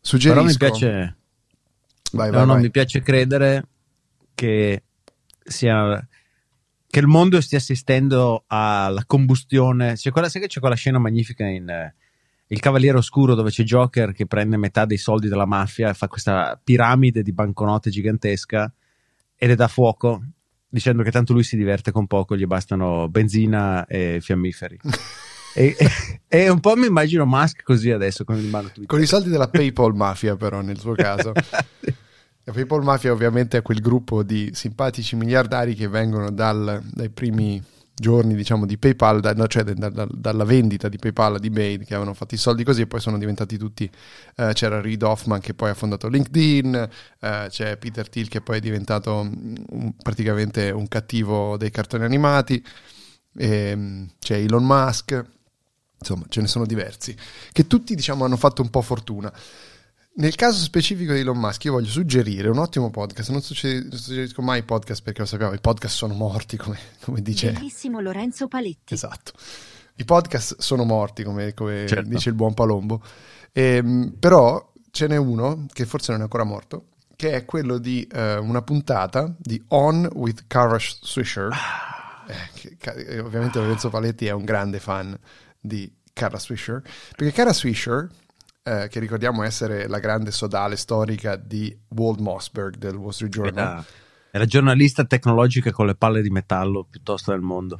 Suggerisco. 0.00 0.34
Però 0.34 0.46
mi 0.46 0.56
piace. 0.56 1.16
Vai, 2.12 2.30
no, 2.30 2.36
vai, 2.36 2.46
no, 2.46 2.52
vai. 2.52 2.62
mi 2.62 2.70
piace 2.70 3.00
credere 3.00 3.68
che 4.34 4.82
sia 5.42 6.06
che 6.94 7.00
il 7.00 7.06
mondo 7.06 7.40
stia 7.40 7.58
assistendo 7.58 8.44
alla 8.46 9.04
combustione. 9.06 9.94
C'è 9.94 10.10
quella, 10.10 10.28
sai 10.28 10.42
che 10.42 10.46
c'è 10.46 10.60
quella 10.60 10.76
scena 10.76 10.98
magnifica 10.98 11.44
in 11.44 11.68
eh, 11.68 11.94
Il 12.48 12.60
Cavaliere 12.60 12.98
Oscuro 12.98 13.34
dove 13.34 13.50
c'è 13.50 13.64
Joker 13.64 14.12
che 14.12 14.26
prende 14.26 14.58
metà 14.58 14.84
dei 14.84 14.98
soldi 14.98 15.28
della 15.28 15.46
mafia 15.46 15.88
e 15.88 15.94
fa 15.94 16.06
questa 16.06 16.60
piramide 16.62 17.22
di 17.22 17.32
banconote 17.32 17.90
gigantesca 17.90 18.72
e 19.44 19.46
le 19.46 19.56
dà 19.56 19.68
fuoco 19.68 20.22
dicendo 20.66 21.02
che 21.02 21.10
tanto 21.10 21.34
lui 21.34 21.42
si 21.42 21.56
diverte 21.58 21.92
con 21.92 22.06
poco, 22.06 22.34
gli 22.34 22.46
bastano 22.46 23.08
benzina 23.10 23.84
e 23.84 24.18
fiammiferi. 24.22 24.80
e, 25.54 25.76
e- 25.78 26.20
e 26.26 26.48
un 26.48 26.60
po' 26.60 26.74
mi 26.76 26.86
immagino 26.86 27.26
Musk 27.26 27.62
così 27.62 27.90
adesso 27.90 28.24
con 28.24 28.38
il 28.38 28.46
mano 28.46 28.68
Twitter. 28.68 28.86
Con 28.86 29.02
i 29.02 29.06
soldi 29.06 29.28
della 29.28 29.48
PayPal 29.48 29.94
Mafia, 29.94 30.34
però, 30.34 30.62
nel 30.62 30.78
suo 30.78 30.94
caso. 30.94 31.32
La 32.46 32.52
PayPal 32.52 32.82
Mafia 32.82 33.12
ovviamente 33.12 33.58
è 33.58 33.62
quel 33.62 33.80
gruppo 33.80 34.22
di 34.22 34.50
simpatici 34.54 35.14
miliardari 35.14 35.74
che 35.74 35.88
vengono 35.88 36.30
dal- 36.30 36.82
dai 36.82 37.10
primi 37.10 37.62
giorni, 37.94 38.34
diciamo, 38.34 38.66
di 38.66 38.76
PayPal, 38.78 39.20
da- 39.20 39.46
cioè 39.46 39.62
da- 39.64 39.88
da- 39.88 40.08
dalla 40.10 40.44
vendita 40.44 40.88
di 40.88 40.98
PayPal 40.98 41.36
ad 41.36 41.44
eBay, 41.44 41.78
che 41.78 41.94
avevano 41.94 42.14
fatto 42.14 42.34
i 42.34 42.38
soldi 42.38 42.64
così 42.64 42.82
e 42.82 42.86
poi 42.86 43.00
sono 43.00 43.18
diventati 43.18 43.56
tutti... 43.56 43.88
eh, 44.36 44.50
c'era 44.54 44.80
Reid 44.80 45.02
Hoffman 45.02 45.40
che 45.40 45.54
poi 45.54 45.70
ha 45.70 45.74
fondato 45.74 46.08
LinkedIn, 46.08 46.88
eh, 47.20 47.46
c'è 47.48 47.76
Peter 47.76 48.08
Thiel 48.08 48.28
che 48.28 48.40
poi 48.40 48.58
è 48.58 48.60
diventato 48.60 49.22
mm, 49.24 49.54
un- 49.70 49.94
praticamente 49.96 50.70
un 50.70 50.88
cattivo 50.88 51.56
dei 51.56 51.70
cartoni 51.70 52.04
animati, 52.04 52.62
ehm, 53.36 54.08
c'è 54.18 54.36
Elon 54.36 54.64
Musk, 54.64 55.24
insomma 55.98 56.24
ce 56.28 56.40
ne 56.40 56.46
sono 56.46 56.66
diversi, 56.66 57.16
che 57.52 57.66
tutti 57.66 57.94
diciamo 57.94 58.24
hanno 58.24 58.36
fatto 58.36 58.62
un 58.62 58.70
po' 58.70 58.82
fortuna. 58.82 59.32
Nel 60.16 60.36
caso 60.36 60.62
specifico 60.62 61.12
di 61.12 61.20
Elon 61.20 61.36
Musk, 61.38 61.64
io 61.64 61.72
voglio 61.72 61.88
suggerire 61.88 62.48
un 62.48 62.58
ottimo 62.58 62.88
podcast. 62.90 63.30
Non 63.30 63.42
succede- 63.42 63.88
non 63.88 63.98
suggerisco 63.98 64.42
mai 64.42 64.62
podcast 64.62 65.02
perché 65.02 65.20
lo 65.22 65.26
sappiamo, 65.26 65.52
i 65.54 65.60
podcast 65.60 65.96
sono 65.96 66.14
morti, 66.14 66.56
come, 66.56 66.78
come 67.00 67.20
dice. 67.20 67.50
Bellissimo 67.50 67.98
Lorenzo 68.00 68.46
Paletti. 68.46 68.94
Esatto. 68.94 69.32
I 69.96 70.04
podcast 70.04 70.58
sono 70.60 70.84
morti, 70.84 71.24
come, 71.24 71.52
come 71.52 71.86
Certo. 71.88 72.08
dice 72.08 72.28
il 72.28 72.36
buon 72.36 72.54
Palombo. 72.54 73.02
Ehm, 73.52 74.14
però 74.18 74.72
ce 74.92 75.08
n'è 75.08 75.16
uno 75.16 75.66
che 75.72 75.84
forse 75.84 76.12
non 76.12 76.20
è 76.20 76.24
ancora 76.24 76.44
morto, 76.44 76.90
che 77.16 77.32
è 77.32 77.44
quello 77.44 77.78
di 77.78 78.06
eh, 78.12 78.36
una 78.36 78.62
puntata 78.62 79.34
di 79.36 79.60
On 79.68 80.08
with 80.14 80.44
Kara 80.46 80.78
Swisher. 80.78 81.48
Eh, 82.28 82.76
che- 82.78 82.90
eh, 82.92 83.18
ovviamente 83.18 83.58
Lorenzo 83.58 83.90
Paletti 83.90 84.26
è 84.26 84.30
un 84.32 84.44
grande 84.44 84.78
fan 84.78 85.16
di 85.60 85.92
Kara 86.12 86.38
Swisher, 86.38 86.80
perché 87.16 87.32
Kara 87.32 87.52
Swisher, 87.52 88.08
eh, 88.64 88.88
che 88.88 88.98
ricordiamo 88.98 89.42
essere 89.42 89.86
la 89.86 89.98
grande 89.98 90.30
sodale 90.30 90.76
storica 90.76 91.36
di 91.36 91.76
Walt 91.90 92.18
Mossberg 92.18 92.76
del 92.76 92.96
Wall 92.96 93.10
Street 93.10 93.32
Journal, 93.32 93.84
è 94.30 94.38
la 94.38 94.46
giornalista 94.46 95.04
tecnologica 95.04 95.70
con 95.70 95.86
le 95.86 95.94
palle 95.94 96.22
di 96.22 96.30
metallo 96.30 96.84
piuttosto 96.88 97.30
del 97.30 97.42
mondo. 97.42 97.78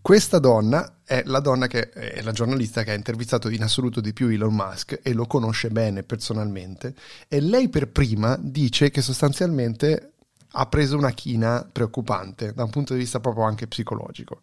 Questa 0.00 0.38
donna 0.38 1.00
è 1.04 1.22
la 1.26 1.40
donna 1.40 1.66
che 1.66 1.90
è 1.90 2.22
la 2.22 2.32
giornalista 2.32 2.82
che 2.82 2.90
ha 2.90 2.94
intervistato 2.94 3.48
in 3.48 3.62
assoluto 3.62 4.00
di 4.00 4.12
più 4.12 4.28
Elon 4.28 4.54
Musk 4.54 5.00
e 5.02 5.12
lo 5.12 5.26
conosce 5.26 5.68
bene 5.68 6.02
personalmente 6.02 6.94
e 7.28 7.40
lei 7.40 7.68
per 7.68 7.88
prima 7.88 8.36
dice 8.40 8.90
che 8.90 9.02
sostanzialmente 9.02 10.12
ha 10.52 10.66
preso 10.66 10.96
una 10.96 11.10
china 11.10 11.68
preoccupante 11.70 12.52
da 12.52 12.64
un 12.64 12.70
punto 12.70 12.94
di 12.94 13.00
vista 13.00 13.20
proprio 13.20 13.44
anche 13.44 13.66
psicologico. 13.68 14.40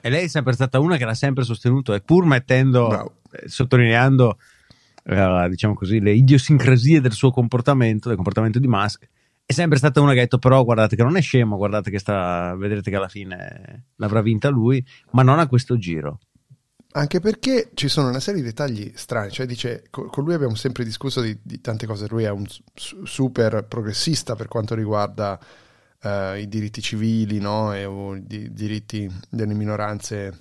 E 0.00 0.10
lei 0.10 0.24
è 0.24 0.28
sempre 0.28 0.52
stata 0.52 0.80
una 0.80 0.96
che 0.96 1.04
l'ha 1.04 1.14
sempre 1.14 1.44
sostenuto, 1.44 1.94
e 1.94 2.00
pur 2.00 2.24
mettendo, 2.24 2.88
Bravo. 2.88 3.12
eh, 3.30 3.48
sottolineando, 3.48 4.38
eh, 5.04 5.48
diciamo 5.48 5.74
così, 5.74 6.00
le 6.00 6.12
idiosincrasie 6.12 7.00
del 7.00 7.12
suo 7.12 7.30
comportamento, 7.30 8.08
del 8.08 8.16
comportamento 8.16 8.58
di 8.58 8.68
Musk, 8.68 9.08
è 9.44 9.52
sempre 9.52 9.78
stata 9.78 10.00
una 10.00 10.12
che 10.12 10.18
ha 10.18 10.22
detto: 10.22 10.38
Però 10.38 10.62
guardate 10.64 10.96
che 10.96 11.02
non 11.02 11.16
è 11.16 11.20
scemo, 11.20 11.56
guardate 11.56 11.90
che 11.90 11.98
sta, 11.98 12.54
vedrete 12.56 12.90
che 12.90 12.96
alla 12.96 13.08
fine 13.08 13.86
l'avrà 13.96 14.22
vinta 14.22 14.48
lui, 14.48 14.84
ma 15.12 15.22
non 15.22 15.38
a 15.38 15.46
questo 15.46 15.76
giro. 15.76 16.20
Anche 16.94 17.20
perché 17.20 17.70
ci 17.72 17.88
sono 17.88 18.08
una 18.08 18.20
serie 18.20 18.42
di 18.42 18.48
dettagli 18.48 18.92
strani, 18.94 19.30
cioè 19.30 19.46
dice, 19.46 19.84
co- 19.88 20.06
con 20.06 20.24
lui 20.24 20.34
abbiamo 20.34 20.54
sempre 20.54 20.84
discusso 20.84 21.22
di, 21.22 21.38
di 21.42 21.60
tante 21.62 21.86
cose, 21.86 22.06
lui 22.08 22.24
è 22.24 22.30
un 22.30 22.44
su- 22.74 23.04
super 23.06 23.64
progressista 23.64 24.36
per 24.36 24.46
quanto 24.46 24.74
riguarda 24.74 25.40
eh, 26.02 26.40
i 26.40 26.48
diritti 26.48 26.82
civili, 26.82 27.38
no? 27.38 27.72
E, 27.72 27.84
i 27.84 28.22
di- 28.26 28.52
diritti 28.52 29.10
delle 29.30 29.54
minoranze 29.54 30.38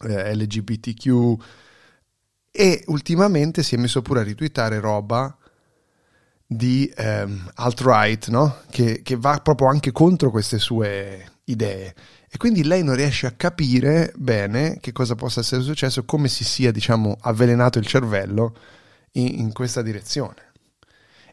eh, 0.00 0.34
LGBTQ 0.34 1.36
e 2.50 2.82
ultimamente 2.86 3.62
si 3.62 3.74
è 3.74 3.78
messo 3.78 4.02
pure 4.02 4.20
a 4.20 4.24
ritweetare 4.24 4.80
roba 4.80 5.36
di 6.46 6.90
ehm, 6.96 7.50
alt-right, 7.54 8.28
no? 8.28 8.56
Che, 8.70 9.02
che 9.02 9.16
va 9.16 9.38
proprio 9.42 9.68
anche 9.68 9.92
contro 9.92 10.30
queste 10.30 10.58
sue 10.58 11.24
idee. 11.44 11.94
E 12.30 12.36
quindi 12.36 12.64
lei 12.64 12.82
non 12.82 12.94
riesce 12.94 13.26
a 13.26 13.32
capire 13.32 14.12
bene 14.16 14.78
che 14.80 14.92
cosa 14.92 15.14
possa 15.14 15.40
essere 15.40 15.62
successo, 15.62 16.04
come 16.04 16.28
si 16.28 16.44
sia, 16.44 16.70
diciamo, 16.72 17.16
avvelenato 17.20 17.78
il 17.78 17.86
cervello 17.86 18.54
in, 19.12 19.40
in 19.40 19.52
questa 19.52 19.82
direzione. 19.82 20.46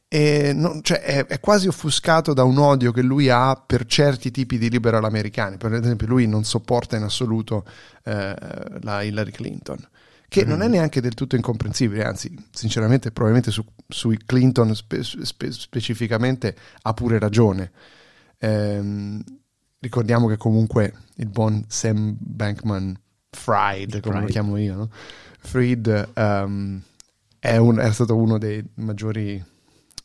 E 0.08 0.54
non- 0.54 0.82
cioè, 0.84 1.02
è, 1.02 1.26
è 1.26 1.40
quasi 1.40 1.68
offuscato 1.68 2.34
da 2.34 2.44
un 2.44 2.58
odio 2.58 2.92
che 2.92 3.02
lui 3.02 3.30
ha 3.30 3.56
per 3.56 3.86
certi 3.86 4.32
tipi 4.32 4.58
di 4.58 4.70
liberal 4.70 5.04
americani. 5.04 5.58
Per 5.58 5.74
esempio, 5.74 6.08
lui 6.08 6.28
non 6.28 6.44
sopporta 6.44 6.96
in 6.96 7.04
assoluto 7.04 7.66
eh, 8.04 8.36
la 8.82 9.02
Hillary 9.02 9.32
Clinton, 9.32 9.78
che 10.28 10.44
non 10.46 10.62
è 10.62 10.68
neanche 10.68 11.02
del 11.02 11.14
tutto 11.14 11.36
incomprensibile, 11.36 12.04
anzi, 12.04 12.36
sinceramente, 12.52 13.12
probabilmente 13.12 13.52
su, 13.52 13.64
sui 13.88 14.18
Clinton 14.26 14.76
spe- 14.76 15.04
spe- 15.04 15.52
specificamente 15.52 16.56
ha 16.82 16.94
pure 16.94 17.20
ragione. 17.20 17.72
Ehm, 18.40 19.24
ricordiamo 19.80 20.28
che 20.28 20.38
comunque 20.38 20.94
il 21.16 21.30
buon 21.30 21.64
Sam 21.68 22.16
Bankman 22.20 23.00
Fried, 23.30 24.00
come 24.02 24.14
lo 24.16 24.20
Fried. 24.22 24.32
chiamo 24.32 24.58
io, 24.58 24.76
no? 24.76 24.90
Fried 25.40 26.12
ehm, 26.14 26.82
è, 27.40 27.58
un- 27.58 27.78
è 27.78 27.92
stato 27.92 28.16
uno 28.16 28.38
dei 28.38 28.64
maggiori 28.76 29.44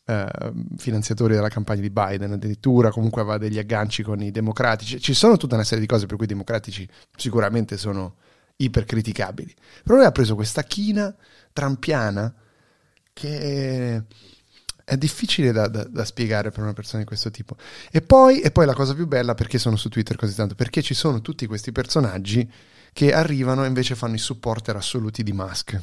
eh, 0.05 0.51
finanziatori 0.77 1.33
della 1.35 1.49
campagna 1.49 1.81
di 1.81 1.89
Biden, 1.89 2.33
addirittura 2.33 2.91
comunque 2.91 3.21
aveva 3.21 3.37
degli 3.37 3.57
agganci 3.57 4.03
con 4.03 4.21
i 4.21 4.31
democratici. 4.31 4.99
Ci 4.99 5.13
sono 5.13 5.37
tutta 5.37 5.55
una 5.55 5.63
serie 5.63 5.81
di 5.83 5.87
cose 5.89 6.05
per 6.05 6.15
cui 6.15 6.25
i 6.25 6.29
democratici 6.29 6.87
sicuramente 7.15 7.77
sono 7.77 8.15
ipercriticabili. 8.57 9.53
Però 9.83 9.95
lui 9.95 10.05
ha 10.05 10.11
preso 10.11 10.35
questa 10.35 10.63
china 10.63 11.13
trampiana 11.53 12.33
che 13.13 14.03
è 14.83 14.97
difficile 14.97 15.51
da, 15.51 15.67
da- 15.67 15.85
da 15.85 16.05
spiegare 16.05 16.51
per 16.51 16.63
una 16.63 16.73
persona 16.73 16.99
di 16.99 17.07
questo 17.07 17.31
tipo. 17.31 17.55
E 17.91 18.01
poi, 18.01 18.41
e 18.41 18.51
poi 18.51 18.65
la 18.65 18.73
cosa 18.73 18.93
più 18.93 19.07
bella, 19.07 19.35
perché 19.35 19.57
sono 19.57 19.75
su 19.75 19.89
Twitter 19.89 20.15
così 20.15 20.35
tanto? 20.35 20.55
Perché 20.55 20.81
ci 20.81 20.93
sono 20.93 21.21
tutti 21.21 21.45
questi 21.45 21.71
personaggi 21.71 22.49
che 22.93 23.13
arrivano 23.13 23.63
e 23.63 23.67
invece 23.67 23.95
fanno 23.95 24.15
i 24.15 24.19
supporter 24.19 24.75
assoluti 24.75 25.23
di 25.23 25.31
Musk. 25.31 25.81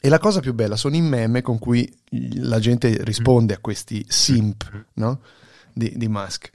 E 0.00 0.08
la 0.08 0.18
cosa 0.18 0.40
più 0.40 0.54
bella 0.54 0.76
sono 0.76 0.94
i 0.94 1.00
meme 1.00 1.42
con 1.42 1.58
cui 1.58 1.90
la 2.34 2.58
gente 2.58 3.02
risponde 3.02 3.54
a 3.54 3.58
questi 3.58 4.04
simp 4.08 4.86
no? 4.94 5.20
di, 5.72 5.92
di 5.96 6.08
Musk. 6.08 6.50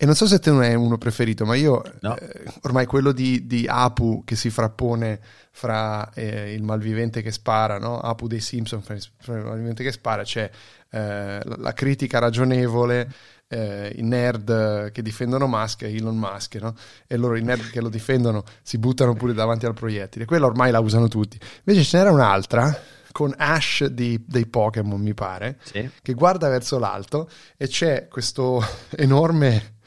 E 0.00 0.06
non 0.06 0.14
so 0.14 0.26
se 0.28 0.38
te 0.38 0.52
ne 0.52 0.68
è 0.70 0.74
uno 0.74 0.96
preferito, 0.96 1.44
ma 1.44 1.56
io 1.56 1.82
No. 2.00 2.16
eh, 2.16 2.44
ormai 2.62 2.86
quello 2.86 3.10
di, 3.10 3.46
di 3.48 3.66
Apu 3.68 4.22
che 4.24 4.36
si 4.36 4.48
frappone 4.48 5.18
fra 5.50 6.08
eh, 6.14 6.54
il 6.54 6.62
malvivente 6.62 7.20
che 7.20 7.32
spara, 7.32 7.78
no? 7.78 7.98
Apu 7.98 8.28
dei 8.28 8.38
Simpson, 8.40 8.80
fra, 8.80 8.94
il 8.94 9.44
malvivente 9.44 9.82
che 9.82 9.90
spara, 9.90 10.22
c'è 10.22 10.48
eh, 10.90 11.40
la, 11.42 11.56
la 11.58 11.72
critica 11.72 12.20
ragionevole, 12.20 13.12
eh, 13.48 13.92
i 13.96 14.02
nerd 14.02 14.92
che 14.92 15.02
difendono 15.02 15.48
Musk 15.48 15.82
e 15.82 15.92
Elon 15.96 16.16
Musk, 16.16 16.54
no? 16.56 16.74
E 17.08 17.16
loro 17.16 17.34
i 17.36 17.42
nerd 17.42 17.68
che 17.70 17.80
lo 17.80 17.88
difendono 17.88 18.44
si 18.62 18.78
buttano 18.78 19.14
pure 19.14 19.32
davanti 19.34 19.66
al 19.66 19.74
proiettile. 19.74 20.26
Quella 20.26 20.46
ormai 20.46 20.70
la 20.70 20.78
usano 20.78 21.08
tutti. 21.08 21.40
Invece 21.64 21.84
ce 21.84 21.96
n'era 21.96 22.12
un'altra 22.12 22.72
con 23.10 23.34
Ash 23.36 23.84
di- 23.86 24.22
dei 24.24 24.46
Pokémon, 24.46 25.00
mi 25.00 25.14
pare, 25.14 25.58
Sì. 25.64 25.90
che 26.02 26.14
guarda 26.14 26.48
verso 26.48 26.78
l'alto 26.78 27.28
e 27.56 27.66
c'è 27.66 28.06
questo 28.06 28.62
enorme, 28.96 29.77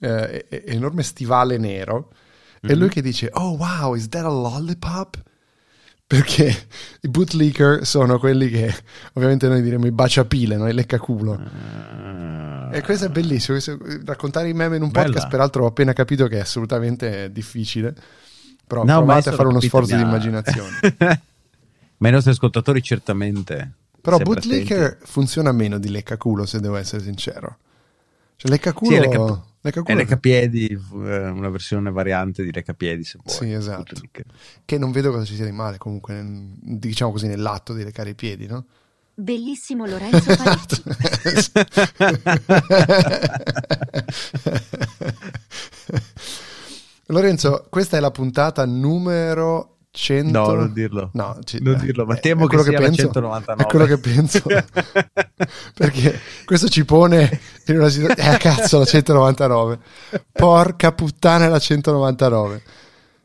eh, 0.00 0.46
e- 0.48 0.64
enorme 0.66 1.02
stivale 1.02 1.58
nero 1.58 2.10
e 2.60 2.72
Mhm. 2.72 2.78
lui 2.78 2.88
che 2.88 3.02
dice 3.02 3.30
oh 3.32 3.56
wow 3.56 3.94
is 3.94 4.08
that 4.08 4.24
a 4.24 4.28
lollipop 4.28 5.22
perché 6.06 6.46
i 7.02 7.08
bootlicker 7.08 7.84
sono 7.86 8.18
quelli 8.18 8.48
che 8.48 8.74
ovviamente 9.14 9.48
noi 9.48 9.62
diremmo 9.62 9.86
i 9.86 9.90
baciapile 9.92 10.56
no? 10.56 10.68
i 10.68 10.72
leccaculo 10.74 11.38
e 12.72 12.82
questo 12.82 13.06
è 13.06 13.08
bellissimo 13.08 13.58
questo- 13.58 13.78
raccontare 14.04 14.48
i 14.48 14.52
meme 14.54 14.76
in 14.76 14.82
un 14.82 14.90
Bella. 14.90 15.06
podcast 15.06 15.28
peraltro 15.28 15.64
ho 15.64 15.68
appena 15.68 15.92
capito 15.92 16.26
che 16.26 16.36
è 16.36 16.40
assolutamente 16.40 17.30
difficile 17.32 17.94
però 18.66 18.82
No, 18.84 18.96
provate 18.96 19.28
a 19.28 19.32
fare 19.32 19.48
uno 19.48 19.60
sforzo 19.60 19.94
mi 19.94 20.02
di 20.02 20.06
immaginazione 20.08 20.70
Ma 21.98 22.08
i 22.08 22.10
nostri 22.12 22.32
ascoltatori 22.32 22.82
certamente. 22.82 23.72
Però 24.02 24.16
attenti. 24.16 24.96
funziona 25.04 25.50
meno 25.52 25.78
di 25.78 25.88
leccaculo, 25.88 26.44
se 26.44 26.60
devo 26.60 26.76
essere 26.76 27.02
sincero. 27.02 27.56
Cioè, 28.36 28.50
leccaculo... 28.50 28.90
Sì, 28.90 28.96
è 28.96 29.00
lecca- 29.00 29.44
leccaculo- 29.60 29.92
È 29.92 29.96
leccapiedi, 29.96 30.66
eh, 30.66 31.28
una 31.28 31.48
versione 31.48 31.90
variante 31.90 32.44
di 32.44 32.52
leccapiedi 32.52 33.02
se 33.04 33.18
vuoi. 33.22 33.36
Sì, 33.36 33.52
esatto. 33.52 33.94
Bootlicker. 33.94 34.24
Che 34.64 34.78
non 34.78 34.92
vedo 34.92 35.10
cosa 35.10 35.24
ci 35.24 35.34
sia 35.34 35.46
di 35.46 35.52
male, 35.52 35.78
comunque, 35.78 36.22
diciamo 36.24 37.10
così, 37.12 37.26
nell'atto 37.26 37.72
di 37.72 37.82
leccare 37.82 38.10
i 38.10 38.14
piedi, 38.14 38.46
no? 38.46 38.66
Bellissimo 39.18 39.86
Lorenzo 39.86 40.36
Paletti. 40.36 40.82
Lorenzo, 47.06 47.66
questa 47.70 47.96
è 47.96 48.00
la 48.00 48.10
puntata 48.10 48.66
numero 48.66 49.75
100. 49.96 50.30
No, 50.38 50.52
non 50.52 50.72
dirlo. 50.74 51.10
No, 51.14 51.38
ci- 51.44 51.60
Non 51.62 51.78
dirlo, 51.78 52.04
ma 52.04 52.16
è- 52.16 52.20
temo 52.20 52.44
è 52.44 52.48
quello 52.48 52.62
che 52.62 52.68
sia 52.70 52.78
la 52.80 52.84
penso- 52.86 53.02
199. 53.02 53.62
È 53.62 53.66
quello 53.66 53.86
che 53.86 53.98
penso. 53.98 54.42
Perché 55.74 56.20
questo 56.44 56.68
ci 56.68 56.84
pone 56.84 57.40
in 57.66 57.76
una 57.78 57.88
situazione. 57.88 58.34
Eh, 58.34 58.38
cazzo, 58.38 58.78
la 58.78 58.84
199. 58.84 59.78
Porca 60.32 60.92
puttana, 60.92 61.48
la 61.48 61.58
199. 61.58 62.62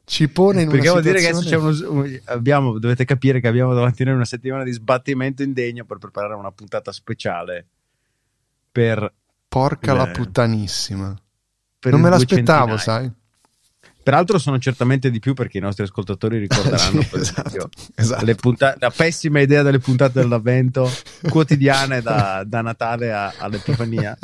Ci 0.06 0.28
pone 0.30 0.62
in 0.64 0.70
Perché 0.70 0.90
una 0.90 1.00
vuol 1.00 1.04
dire 1.04 1.20
che 1.26 1.34
situazione. 1.34 1.86
uno, 1.90 2.02
un- 2.02 2.20
abbiamo, 2.26 2.80
dovete 2.80 3.06
capire 3.06 3.40
che 3.40 3.48
abbiamo 3.48 3.74
davanti 3.74 4.02
a 4.02 4.06
noi 4.06 4.16
una 4.16 4.26
settimana 4.26 4.64
di 4.64 4.72
sbattimento 4.72 5.44
indegno 5.44 5.86
per 5.86 5.98
preparare 5.98 6.34
una 6.36 6.52
puntata 6.52 6.92
speciale 6.92 7.68
per, 8.72 9.14
Porca 9.48 9.94
la 9.94 10.10
Eh, 10.10 10.12
puttanissima. 10.12 11.14
per 11.80 11.92
non 11.92 12.02
me 12.02 12.10
l'aspettavo, 12.10 12.72
200. 12.76 12.78
sai? 12.82 13.12
Peraltro 14.04 14.38
sono 14.40 14.58
certamente 14.58 15.12
di 15.12 15.20
più 15.20 15.34
perché 15.34 15.58
i 15.60 15.62
nostri 15.62 15.84
ascoltatori 15.84 16.40
ricorderanno 16.40 17.02
Sì, 17.12 17.16
esatto, 17.18 17.70
esatto. 17.96 18.26
le 18.26 18.36
punta- 18.36 18.76
la 18.80 18.90
pessima 18.90 19.40
idea 19.42 19.62
delle 19.62 19.80
puntate 19.80 20.20
dell'avvento 20.22 20.90
quotidiane 21.30 22.02
da, 22.02 22.44
da 22.46 22.62
Natale 22.62 23.12
a- 23.12 23.34
all'Epifania 23.38 24.18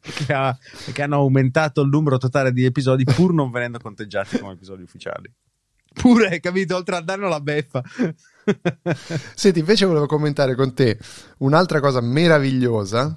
che, 0.00 0.32
ha- 0.32 0.56
che 0.92 1.02
hanno 1.02 1.16
aumentato 1.16 1.82
il 1.82 1.88
numero 1.88 2.18
totale 2.18 2.52
di 2.52 2.64
episodi 2.64 3.04
pur 3.04 3.32
non 3.32 3.50
venendo 3.50 3.78
conteggiati 3.78 4.38
come 4.38 4.52
episodi 4.52 4.82
ufficiali. 4.82 5.30
Pure, 5.94 6.40
capito? 6.40 6.74
Oltre 6.74 6.96
al 6.96 7.04
danno 7.04 7.28
la 7.28 7.40
beffa. 7.40 7.80
Senti, 9.34 9.60
invece 9.60 9.86
volevo 9.86 10.06
commentare 10.06 10.56
con 10.56 10.74
te 10.74 10.98
un'altra 11.38 11.78
cosa 11.80 12.00
meravigliosa 12.00 13.16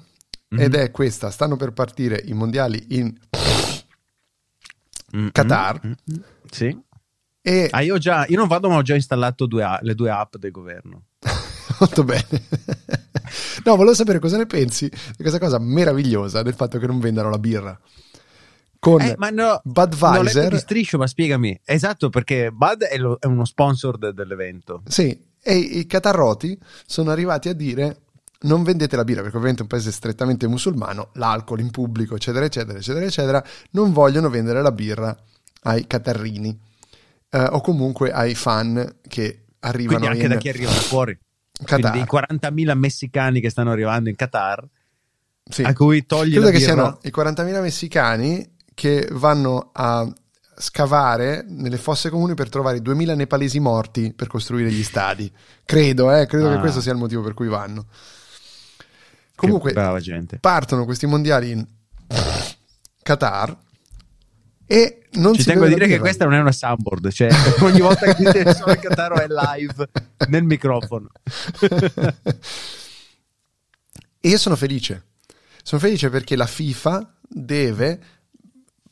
ed 0.50 0.74
è 0.74 0.90
questa, 0.92 1.30
stanno 1.30 1.56
per 1.56 1.72
partire 1.72 2.22
i 2.24 2.32
mondiali 2.32 2.82
in 2.90 3.12
Mm, 5.16 5.28
Qatar. 5.32 5.80
mm, 5.86 5.90
mm, 5.90 6.16
Sì. 6.50 6.78
e 7.40 7.68
Ah, 7.70 7.80
io, 7.80 7.98
già, 7.98 8.26
io 8.28 8.36
non 8.36 8.46
vado, 8.48 8.68
ma 8.68 8.76
ho 8.76 8.82
già 8.82 8.94
installato 8.94 9.46
due 9.46 9.66
le 9.82 9.94
due 9.94 10.10
app 10.10 10.36
del 10.36 10.50
governo. 10.50 11.04
molto 11.80 12.04
bene. 12.04 12.26
no, 13.64 13.76
volevo 13.76 13.94
sapere 13.94 14.18
cosa 14.18 14.36
ne 14.36 14.46
pensi 14.46 14.88
di 14.88 15.16
questa 15.22 15.38
cosa 15.38 15.58
meravigliosa 15.58 16.42
del 16.42 16.54
fatto 16.54 16.78
che 16.78 16.86
non 16.86 16.98
vendano 16.98 17.30
la 17.30 17.38
birra. 17.38 17.78
Con 18.80 19.00
Eh, 19.00 19.14
ma 19.18 19.30
no, 19.30 19.60
Budweiser. 19.64 20.42
Non 20.42 20.52
di 20.52 20.58
striscio, 20.58 20.98
ma 20.98 21.06
spiegami. 21.08 21.58
Esatto, 21.64 22.10
perché 22.10 22.50
Bud 22.52 22.84
è, 22.84 22.96
lo- 22.96 23.16
è 23.18 23.26
uno 23.26 23.44
sponsor 23.44 23.98
de- 23.98 24.12
dell'evento. 24.12 24.82
Sì, 24.86 25.18
e 25.42 25.56
i 25.56 25.86
catarroti 25.86 26.56
sono 26.86 27.10
arrivati 27.10 27.48
a 27.48 27.54
dire 27.54 28.02
non 28.40 28.62
vendete 28.62 28.94
la 28.96 29.04
birra 29.04 29.20
perché 29.22 29.36
ovviamente 29.36 29.60
è 29.60 29.64
un 29.64 29.68
paese 29.70 29.90
strettamente 29.92 30.46
musulmano, 30.46 31.10
l'alcol 31.14 31.60
in 31.60 31.70
pubblico, 31.70 32.14
eccetera, 32.14 32.44
eccetera, 32.44 32.78
eccetera, 32.78 33.04
eccetera, 33.04 33.44
non 33.72 33.92
vogliono 33.92 34.28
vendere 34.30 34.62
la 34.62 34.72
birra 34.72 35.16
ai 35.62 35.86
catarrini 35.86 36.56
eh, 37.30 37.38
o 37.42 37.60
comunque 37.60 38.12
ai 38.12 38.34
fan 38.34 38.96
che 39.08 39.44
arrivano 39.60 39.98
Quindi 39.98 40.06
anche 40.14 40.22
in 40.26 40.32
da 40.32 40.36
chi 40.38 40.48
arriva 40.48 40.70
da 40.70 40.78
fuori. 40.78 41.18
Qatar. 41.64 41.90
Quindi 41.90 41.98
dei 41.98 42.64
40.000 42.68 42.76
messicani 42.78 43.40
che 43.40 43.50
stanno 43.50 43.72
arrivando 43.72 44.08
in 44.08 44.14
Qatar, 44.14 44.64
Sì. 45.50 45.62
a 45.62 45.72
cui 45.72 46.06
togli 46.06 46.30
Credo 46.30 46.46
la 46.46 46.52
che 46.52 46.60
siano 46.60 46.98
i 47.02 47.10
40.000 47.14 47.60
messicani 47.60 48.54
che 48.72 49.08
vanno 49.10 49.70
a 49.72 50.08
scavare 50.56 51.44
nelle 51.48 51.76
fosse 51.76 52.10
comuni 52.10 52.34
per 52.34 52.48
trovare 52.48 52.76
i 52.76 52.80
2.000 52.82 53.16
nepalesi 53.16 53.58
morti 53.58 54.12
per 54.14 54.28
costruire 54.28 54.70
gli 54.70 54.82
stadi. 54.84 55.30
Credo, 55.64 56.12
eh, 56.14 56.26
credo 56.26 56.48
che 56.48 56.54
Ah. 56.54 56.60
questo 56.60 56.80
sia 56.80 56.92
il 56.92 56.98
motivo 56.98 57.22
per 57.22 57.34
cui 57.34 57.48
vanno. 57.48 57.86
Comunque, 59.38 59.72
partono 60.40 60.84
questi 60.84 61.06
mondiali 61.06 61.52
in 61.52 61.64
Qatar 63.02 63.56
e 64.66 65.06
non 65.12 65.34
Ci 65.34 65.42
si 65.42 65.46
tengo 65.46 65.64
a 65.64 65.68
dire 65.68 65.86
la 65.86 65.86
che 65.86 65.98
questa 66.00 66.24
non 66.24 66.34
è 66.34 66.40
una 66.40 66.50
soundboard, 66.50 67.10
cioè 67.10 67.30
ogni 67.62 67.80
volta 67.80 68.12
che 68.12 68.22
dite 68.22 68.52
sono 68.52 68.72
in 68.72 68.80
Qatar 68.80 69.12
è 69.12 69.26
live 69.28 69.88
nel 70.26 70.42
microfono. 70.42 71.08
E 74.20 74.28
io 74.28 74.38
sono 74.38 74.56
felice. 74.56 75.04
Sono 75.62 75.80
felice 75.80 76.10
perché 76.10 76.34
la 76.34 76.46
FIFA 76.46 77.18
deve 77.28 78.00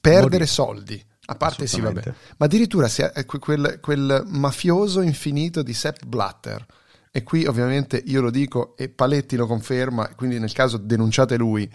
perdere 0.00 0.22
Morire. 0.22 0.46
soldi. 0.46 1.04
A 1.28 1.35
parte 1.35 1.66
sì, 1.66 1.80
vabbè. 1.80 2.14
Ma 2.37 2.46
addirittura 2.46 2.88
eh, 2.88 3.24
que- 3.24 3.40
quel, 3.40 3.80
quel 3.80 4.22
mafioso 4.28 5.00
infinito 5.00 5.64
di 5.64 5.74
Sepp 5.74 6.04
Blatter. 6.04 6.64
E 7.16 7.22
qui 7.22 7.46
ovviamente 7.46 8.02
io 8.05 8.20
lo 8.20 8.31
dico 8.31 8.76
e 8.76 8.90
Paletti 8.90 9.37
lo 9.37 9.46
conferma, 9.46 10.14
quindi 10.14 10.38
nel 10.38 10.52
caso 10.52 10.76
denunciate 10.76 11.38
lui. 11.38 11.66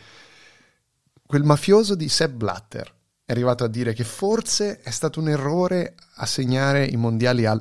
Quel 1.26 1.44
mafioso 1.44 1.96
di 1.96 2.08
Sepp 2.10 2.34
Blatter 2.34 2.94
è 3.26 3.32
arrivato 3.32 3.64
a 3.64 3.68
dire 3.68 3.94
che 3.94 4.04
forse 4.04 4.82
è 4.82 4.92
stato 4.92 5.20
un 5.20 5.30
errore 5.30 5.96
assegnare 6.18 6.86
i 6.86 6.96
mondiali 6.96 7.48
al 7.48 7.60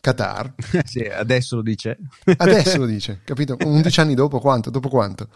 Qatar. 0.00 0.54
sì, 0.84 1.02
adesso 1.02 1.54
lo 1.54 1.62
dice. 1.62 1.96
Adesso 2.36 2.78
lo 2.78 2.86
dice, 2.86 3.20
capito? 3.24 3.56
11 3.60 4.00
anni 4.00 4.14
dopo, 4.16 4.40
quanto? 4.40 4.70
Dopo 4.70 4.88
quanto? 4.88 5.28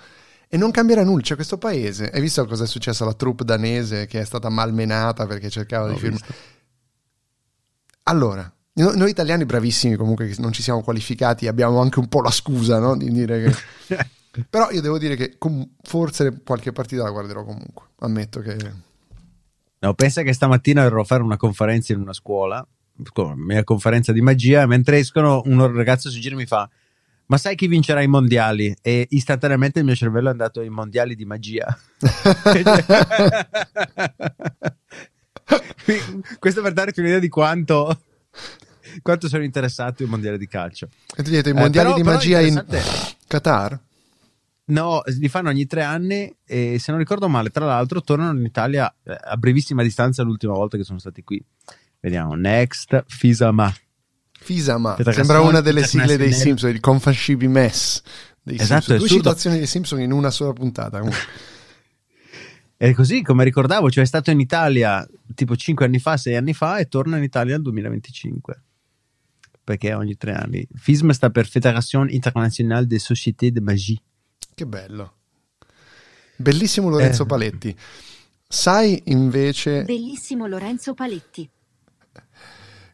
E 0.48 0.56
non 0.56 0.72
cambierà 0.72 1.04
nulla, 1.04 1.22
c'è 1.22 1.36
questo 1.36 1.56
paese. 1.56 2.10
Hai 2.10 2.20
visto 2.20 2.44
cosa 2.46 2.64
è 2.64 2.66
successo 2.66 3.04
alla 3.04 3.14
troupe 3.14 3.44
danese 3.44 4.06
che 4.06 4.18
è 4.18 4.24
stata 4.24 4.48
malmenata 4.48 5.24
perché 5.28 5.50
cercava 5.50 5.86
Ho 5.86 5.92
di 5.92 5.98
firmare? 6.00 6.34
Allora, 8.02 8.52
no- 8.82 8.94
noi 8.94 9.10
italiani 9.10 9.44
bravissimi 9.44 9.96
comunque 9.96 10.28
che 10.28 10.40
non 10.40 10.52
ci 10.52 10.62
siamo 10.62 10.82
qualificati, 10.82 11.46
abbiamo 11.46 11.80
anche 11.80 11.98
un 11.98 12.08
po' 12.08 12.20
la 12.22 12.30
scusa, 12.30 12.78
no? 12.78 12.96
Di 12.96 13.10
dire 13.10 13.42
che... 13.42 13.54
Però 14.48 14.70
io 14.70 14.80
devo 14.80 14.98
dire 14.98 15.16
che 15.16 15.36
com- 15.36 15.68
forse 15.82 16.42
qualche 16.44 16.72
partita 16.72 17.02
la 17.02 17.10
guarderò 17.10 17.44
comunque. 17.44 17.86
Ammetto 18.00 18.40
che... 18.40 18.56
No, 19.80 19.94
pensa 19.94 20.22
che 20.22 20.32
stamattina 20.32 20.82
dovrò 20.82 21.04
fare 21.04 21.22
una 21.22 21.36
conferenza 21.36 21.92
in 21.92 22.00
una 22.00 22.12
scuola, 22.12 22.66
una 23.14 23.34
mia 23.36 23.64
conferenza 23.64 24.12
di 24.12 24.20
magia, 24.20 24.66
mentre 24.66 24.98
escono 24.98 25.42
un 25.44 25.72
ragazzo 25.72 26.10
si 26.10 26.20
gira 26.20 26.34
e 26.34 26.38
mi 26.38 26.46
fa 26.46 26.68
ma 27.28 27.36
sai 27.36 27.56
chi 27.56 27.66
vincerà 27.66 28.00
i 28.00 28.06
mondiali? 28.06 28.74
E 28.80 29.06
istantaneamente 29.10 29.80
il 29.80 29.84
mio 29.84 29.94
cervello 29.94 30.28
è 30.28 30.30
andato 30.30 30.60
ai 30.60 30.70
mondiali 30.70 31.14
di 31.14 31.26
magia. 31.26 31.66
Questo 36.38 36.62
per 36.62 36.72
darti 36.72 37.00
un'idea 37.00 37.18
di 37.18 37.28
quanto, 37.28 38.00
quanto 39.02 39.28
sono 39.28 39.42
interessato 39.44 40.02
ai 40.02 40.08
mondiali 40.08 40.38
di 40.38 40.46
calcio. 40.48 40.88
E 41.16 41.22
tu 41.22 41.30
dici, 41.30 41.46
i 41.48 41.50
Eh, 41.50 41.54
mondiali 41.54 41.88
però- 41.88 41.94
di 41.96 42.02
però 42.02 42.14
magia 42.16 42.40
in 42.40 42.64
Qatar? 43.26 43.80
No, 44.70 45.00
li 45.06 45.28
fanno 45.28 45.48
ogni 45.48 45.66
tre 45.66 45.82
anni 45.82 46.30
e 46.44 46.78
se 46.78 46.90
non 46.90 47.00
ricordo 47.00 47.26
male, 47.28 47.48
tra 47.50 47.64
l'altro, 47.64 48.02
tornano 48.02 48.38
in 48.38 48.44
Italia 48.44 48.94
eh, 49.02 49.16
a 49.18 49.36
brevissima 49.38 49.82
distanza 49.82 50.22
l'ultima 50.22 50.52
volta 50.52 50.76
che 50.76 50.84
sono 50.84 50.98
stati 50.98 51.22
qui. 51.24 51.42
Vediamo, 52.00 52.34
Next 52.34 53.04
Fisama. 53.06 53.74
Fisama, 54.40 54.90
Aspetta, 54.90 55.12
sembra 55.12 55.40
una 55.40 55.60
delle 55.60 55.84
sigle 55.84 56.16
dei. 56.16 56.32
Simpson, 56.32 56.70
il 56.70 56.80
Confascibi 56.80 57.48
Mess 57.48 58.02
dei 58.42 58.56
Esatto, 58.56 58.82
Simpson. 58.82 58.98
Due 58.98 59.08
citazioni 59.08 59.56
dei 59.56 59.66
Simpson 59.66 60.00
in 60.00 60.12
una 60.12 60.30
sola 60.30 60.52
puntata. 60.52 61.00
È 62.76 62.92
così 62.94 63.22
come 63.22 63.42
ricordavo, 63.42 63.90
cioè 63.90 64.04
è 64.04 64.06
stato 64.06 64.30
in 64.30 64.38
Italia 64.38 65.04
tipo 65.34 65.56
5 65.56 65.84
anni 65.84 65.98
fa, 65.98 66.16
6 66.16 66.36
anni 66.36 66.54
fa 66.54 66.78
e 66.78 66.86
torna 66.86 67.16
in 67.16 67.24
Italia 67.24 67.54
nel 67.54 67.62
2025. 67.62 68.62
Perché 69.68 69.92
ogni 69.92 70.16
tre 70.16 70.32
anni. 70.32 70.66
FISM 70.76 71.10
sta 71.10 71.28
per 71.28 71.46
Fédération 71.46 72.08
Internationale 72.08 72.86
des 72.86 73.02
Sociétés 73.04 73.50
de 73.52 73.60
Magie. 73.60 74.00
che 74.54 74.64
bello. 74.64 75.16
Bellissimo 76.36 76.88
Lorenzo 76.88 77.24
Eh. 77.24 77.26
Paletti. 77.26 77.76
Sai 78.48 79.02
invece 79.08 79.82
Bellissimo 79.84 80.46
Lorenzo 80.46 80.94
Paletti. 80.94 81.46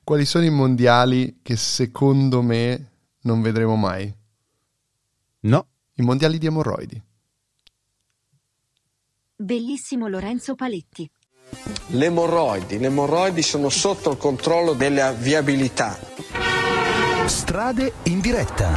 quali 0.03 0.25
sono 0.25 0.45
i 0.47 0.51
mondiali 0.51 1.39
che 1.43 1.55
secondo 1.55 2.43
me 2.43 2.91
non 3.21 3.41
vedremo 3.41 3.77
mai? 3.77 4.13
No, 5.43 5.67
I 5.95 6.03
mondiali 6.03 6.39
di 6.39 6.47
emorroidi. 6.47 7.01
Bellissimo 9.37 10.09
Lorenzo 10.09 10.57
Paletti. 10.57 11.09
Le 11.91 12.07
emorroidi. 12.07 12.79
Le 12.79 12.87
emorroidi 12.87 13.43
sono 13.43 13.69
sotto 13.69 14.11
il 14.11 14.17
controllo 14.17 14.73
della 14.73 15.13
viabilità. 15.13 15.97
Strade 17.27 17.93
in 18.05 18.21
diretta. 18.21 18.71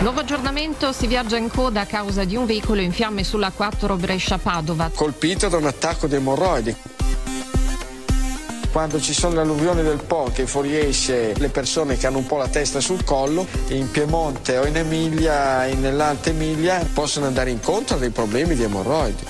Nuovo 0.00 0.20
aggiornamento, 0.20 0.92
si 0.92 1.06
viaggia 1.06 1.36
in 1.36 1.48
coda 1.48 1.82
a 1.82 1.86
causa 1.86 2.24
di 2.24 2.34
un 2.34 2.46
veicolo 2.46 2.80
in 2.80 2.90
fiamme 2.92 3.22
sulla 3.22 3.50
4 3.50 3.96
Brescia-Padova. 3.96 4.90
colpito 4.92 5.48
da 5.48 5.56
un 5.56 5.66
attacco 5.66 6.08
di 6.08 6.16
emorroidi. 6.16 6.74
Quando 8.72 9.00
ci 9.00 9.12
sono 9.12 9.34
le 9.34 9.40
alluvioni 9.42 9.82
del 9.82 10.02
Po 10.04 10.30
che 10.32 10.46
fuoriesce 10.46 11.32
le 11.36 11.48
persone 11.48 11.96
che 11.96 12.06
hanno 12.06 12.18
un 12.18 12.26
po' 12.26 12.36
la 12.36 12.48
testa 12.48 12.80
sul 12.80 13.04
collo, 13.04 13.46
in 13.68 13.90
Piemonte 13.90 14.58
o 14.58 14.66
in 14.66 14.76
Emilia, 14.76 15.66
e 15.66 15.74
nell'Alta 15.74 16.30
Emilia, 16.30 16.84
possono 16.92 17.26
andare 17.26 17.50
incontro 17.50 17.96
a 17.96 17.98
dei 18.00 18.10
problemi 18.10 18.56
di 18.56 18.64
emorroidi. 18.64 19.24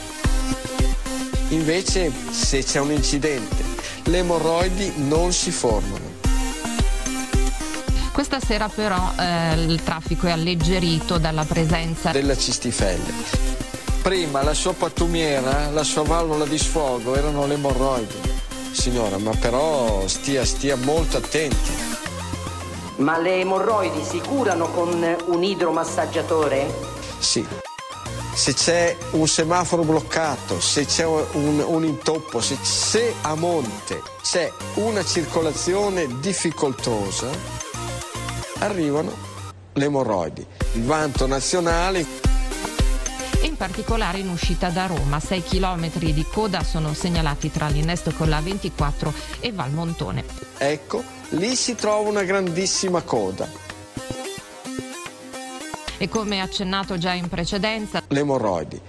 Invece, 1.50 2.10
se 2.30 2.62
c'è 2.62 2.78
un 2.80 2.92
incidente, 2.92 3.67
le 4.08 4.18
emorroidi 4.18 4.92
non 4.96 5.32
si 5.32 5.50
formano. 5.50 6.16
Questa 8.12 8.40
sera 8.40 8.68
però 8.68 9.12
eh, 9.18 9.52
il 9.54 9.82
traffico 9.82 10.26
è 10.26 10.30
alleggerito 10.30 11.18
dalla 11.18 11.44
presenza 11.44 12.10
della 12.10 12.36
cistifelle. 12.36 13.12
Prima 14.02 14.42
la 14.42 14.54
sua 14.54 14.72
pattumiera, 14.72 15.70
la 15.70 15.84
sua 15.84 16.02
valvola 16.02 16.46
di 16.46 16.58
sfogo 16.58 17.14
erano 17.14 17.46
le 17.46 17.54
emorroidi. 17.54 18.14
Signora, 18.72 19.18
ma 19.18 19.32
però 19.38 20.06
stia, 20.06 20.44
stia 20.44 20.76
molto 20.76 21.18
attenti. 21.18 21.70
Ma 22.96 23.18
le 23.18 23.40
emorroidi 23.40 24.02
si 24.02 24.20
curano 24.20 24.68
con 24.70 25.16
un 25.26 25.44
idromassaggiatore? 25.44 26.66
Sì. 27.18 27.46
Se 28.38 28.54
c'è 28.54 28.96
un 29.10 29.26
semaforo 29.26 29.82
bloccato, 29.82 30.60
se 30.60 30.86
c'è 30.86 31.04
un, 31.04 31.58
un 31.66 31.84
intoppo, 31.84 32.40
se, 32.40 32.56
se 32.62 33.12
a 33.22 33.34
monte 33.34 34.00
c'è 34.22 34.48
una 34.74 35.04
circolazione 35.04 36.06
difficoltosa, 36.20 37.28
arrivano 38.60 39.12
le 39.72 39.84
emorroidi. 39.84 40.46
Il 40.74 40.84
vanto 40.84 41.26
nazionale 41.26 42.06
in 43.40 43.56
particolare 43.56 44.18
in 44.18 44.28
uscita 44.28 44.68
da 44.68 44.86
Roma. 44.86 45.18
6 45.18 45.42
km 45.42 45.90
di 45.98 46.24
coda 46.30 46.62
sono 46.62 46.94
segnalati 46.94 47.50
tra 47.50 47.66
l'innesto 47.66 48.12
con 48.12 48.28
la 48.28 48.40
24 48.40 49.12
e 49.40 49.50
Valmontone. 49.50 50.24
Ecco, 50.58 51.02
lì 51.30 51.56
si 51.56 51.74
trova 51.74 52.08
una 52.08 52.22
grandissima 52.22 53.02
coda. 53.02 53.67
E 56.00 56.08
come 56.08 56.40
accennato 56.40 56.96
già 56.96 57.12
in 57.12 57.28
precedenza, 57.28 58.00
Le 58.06 58.20
emorroidi. 58.20 58.80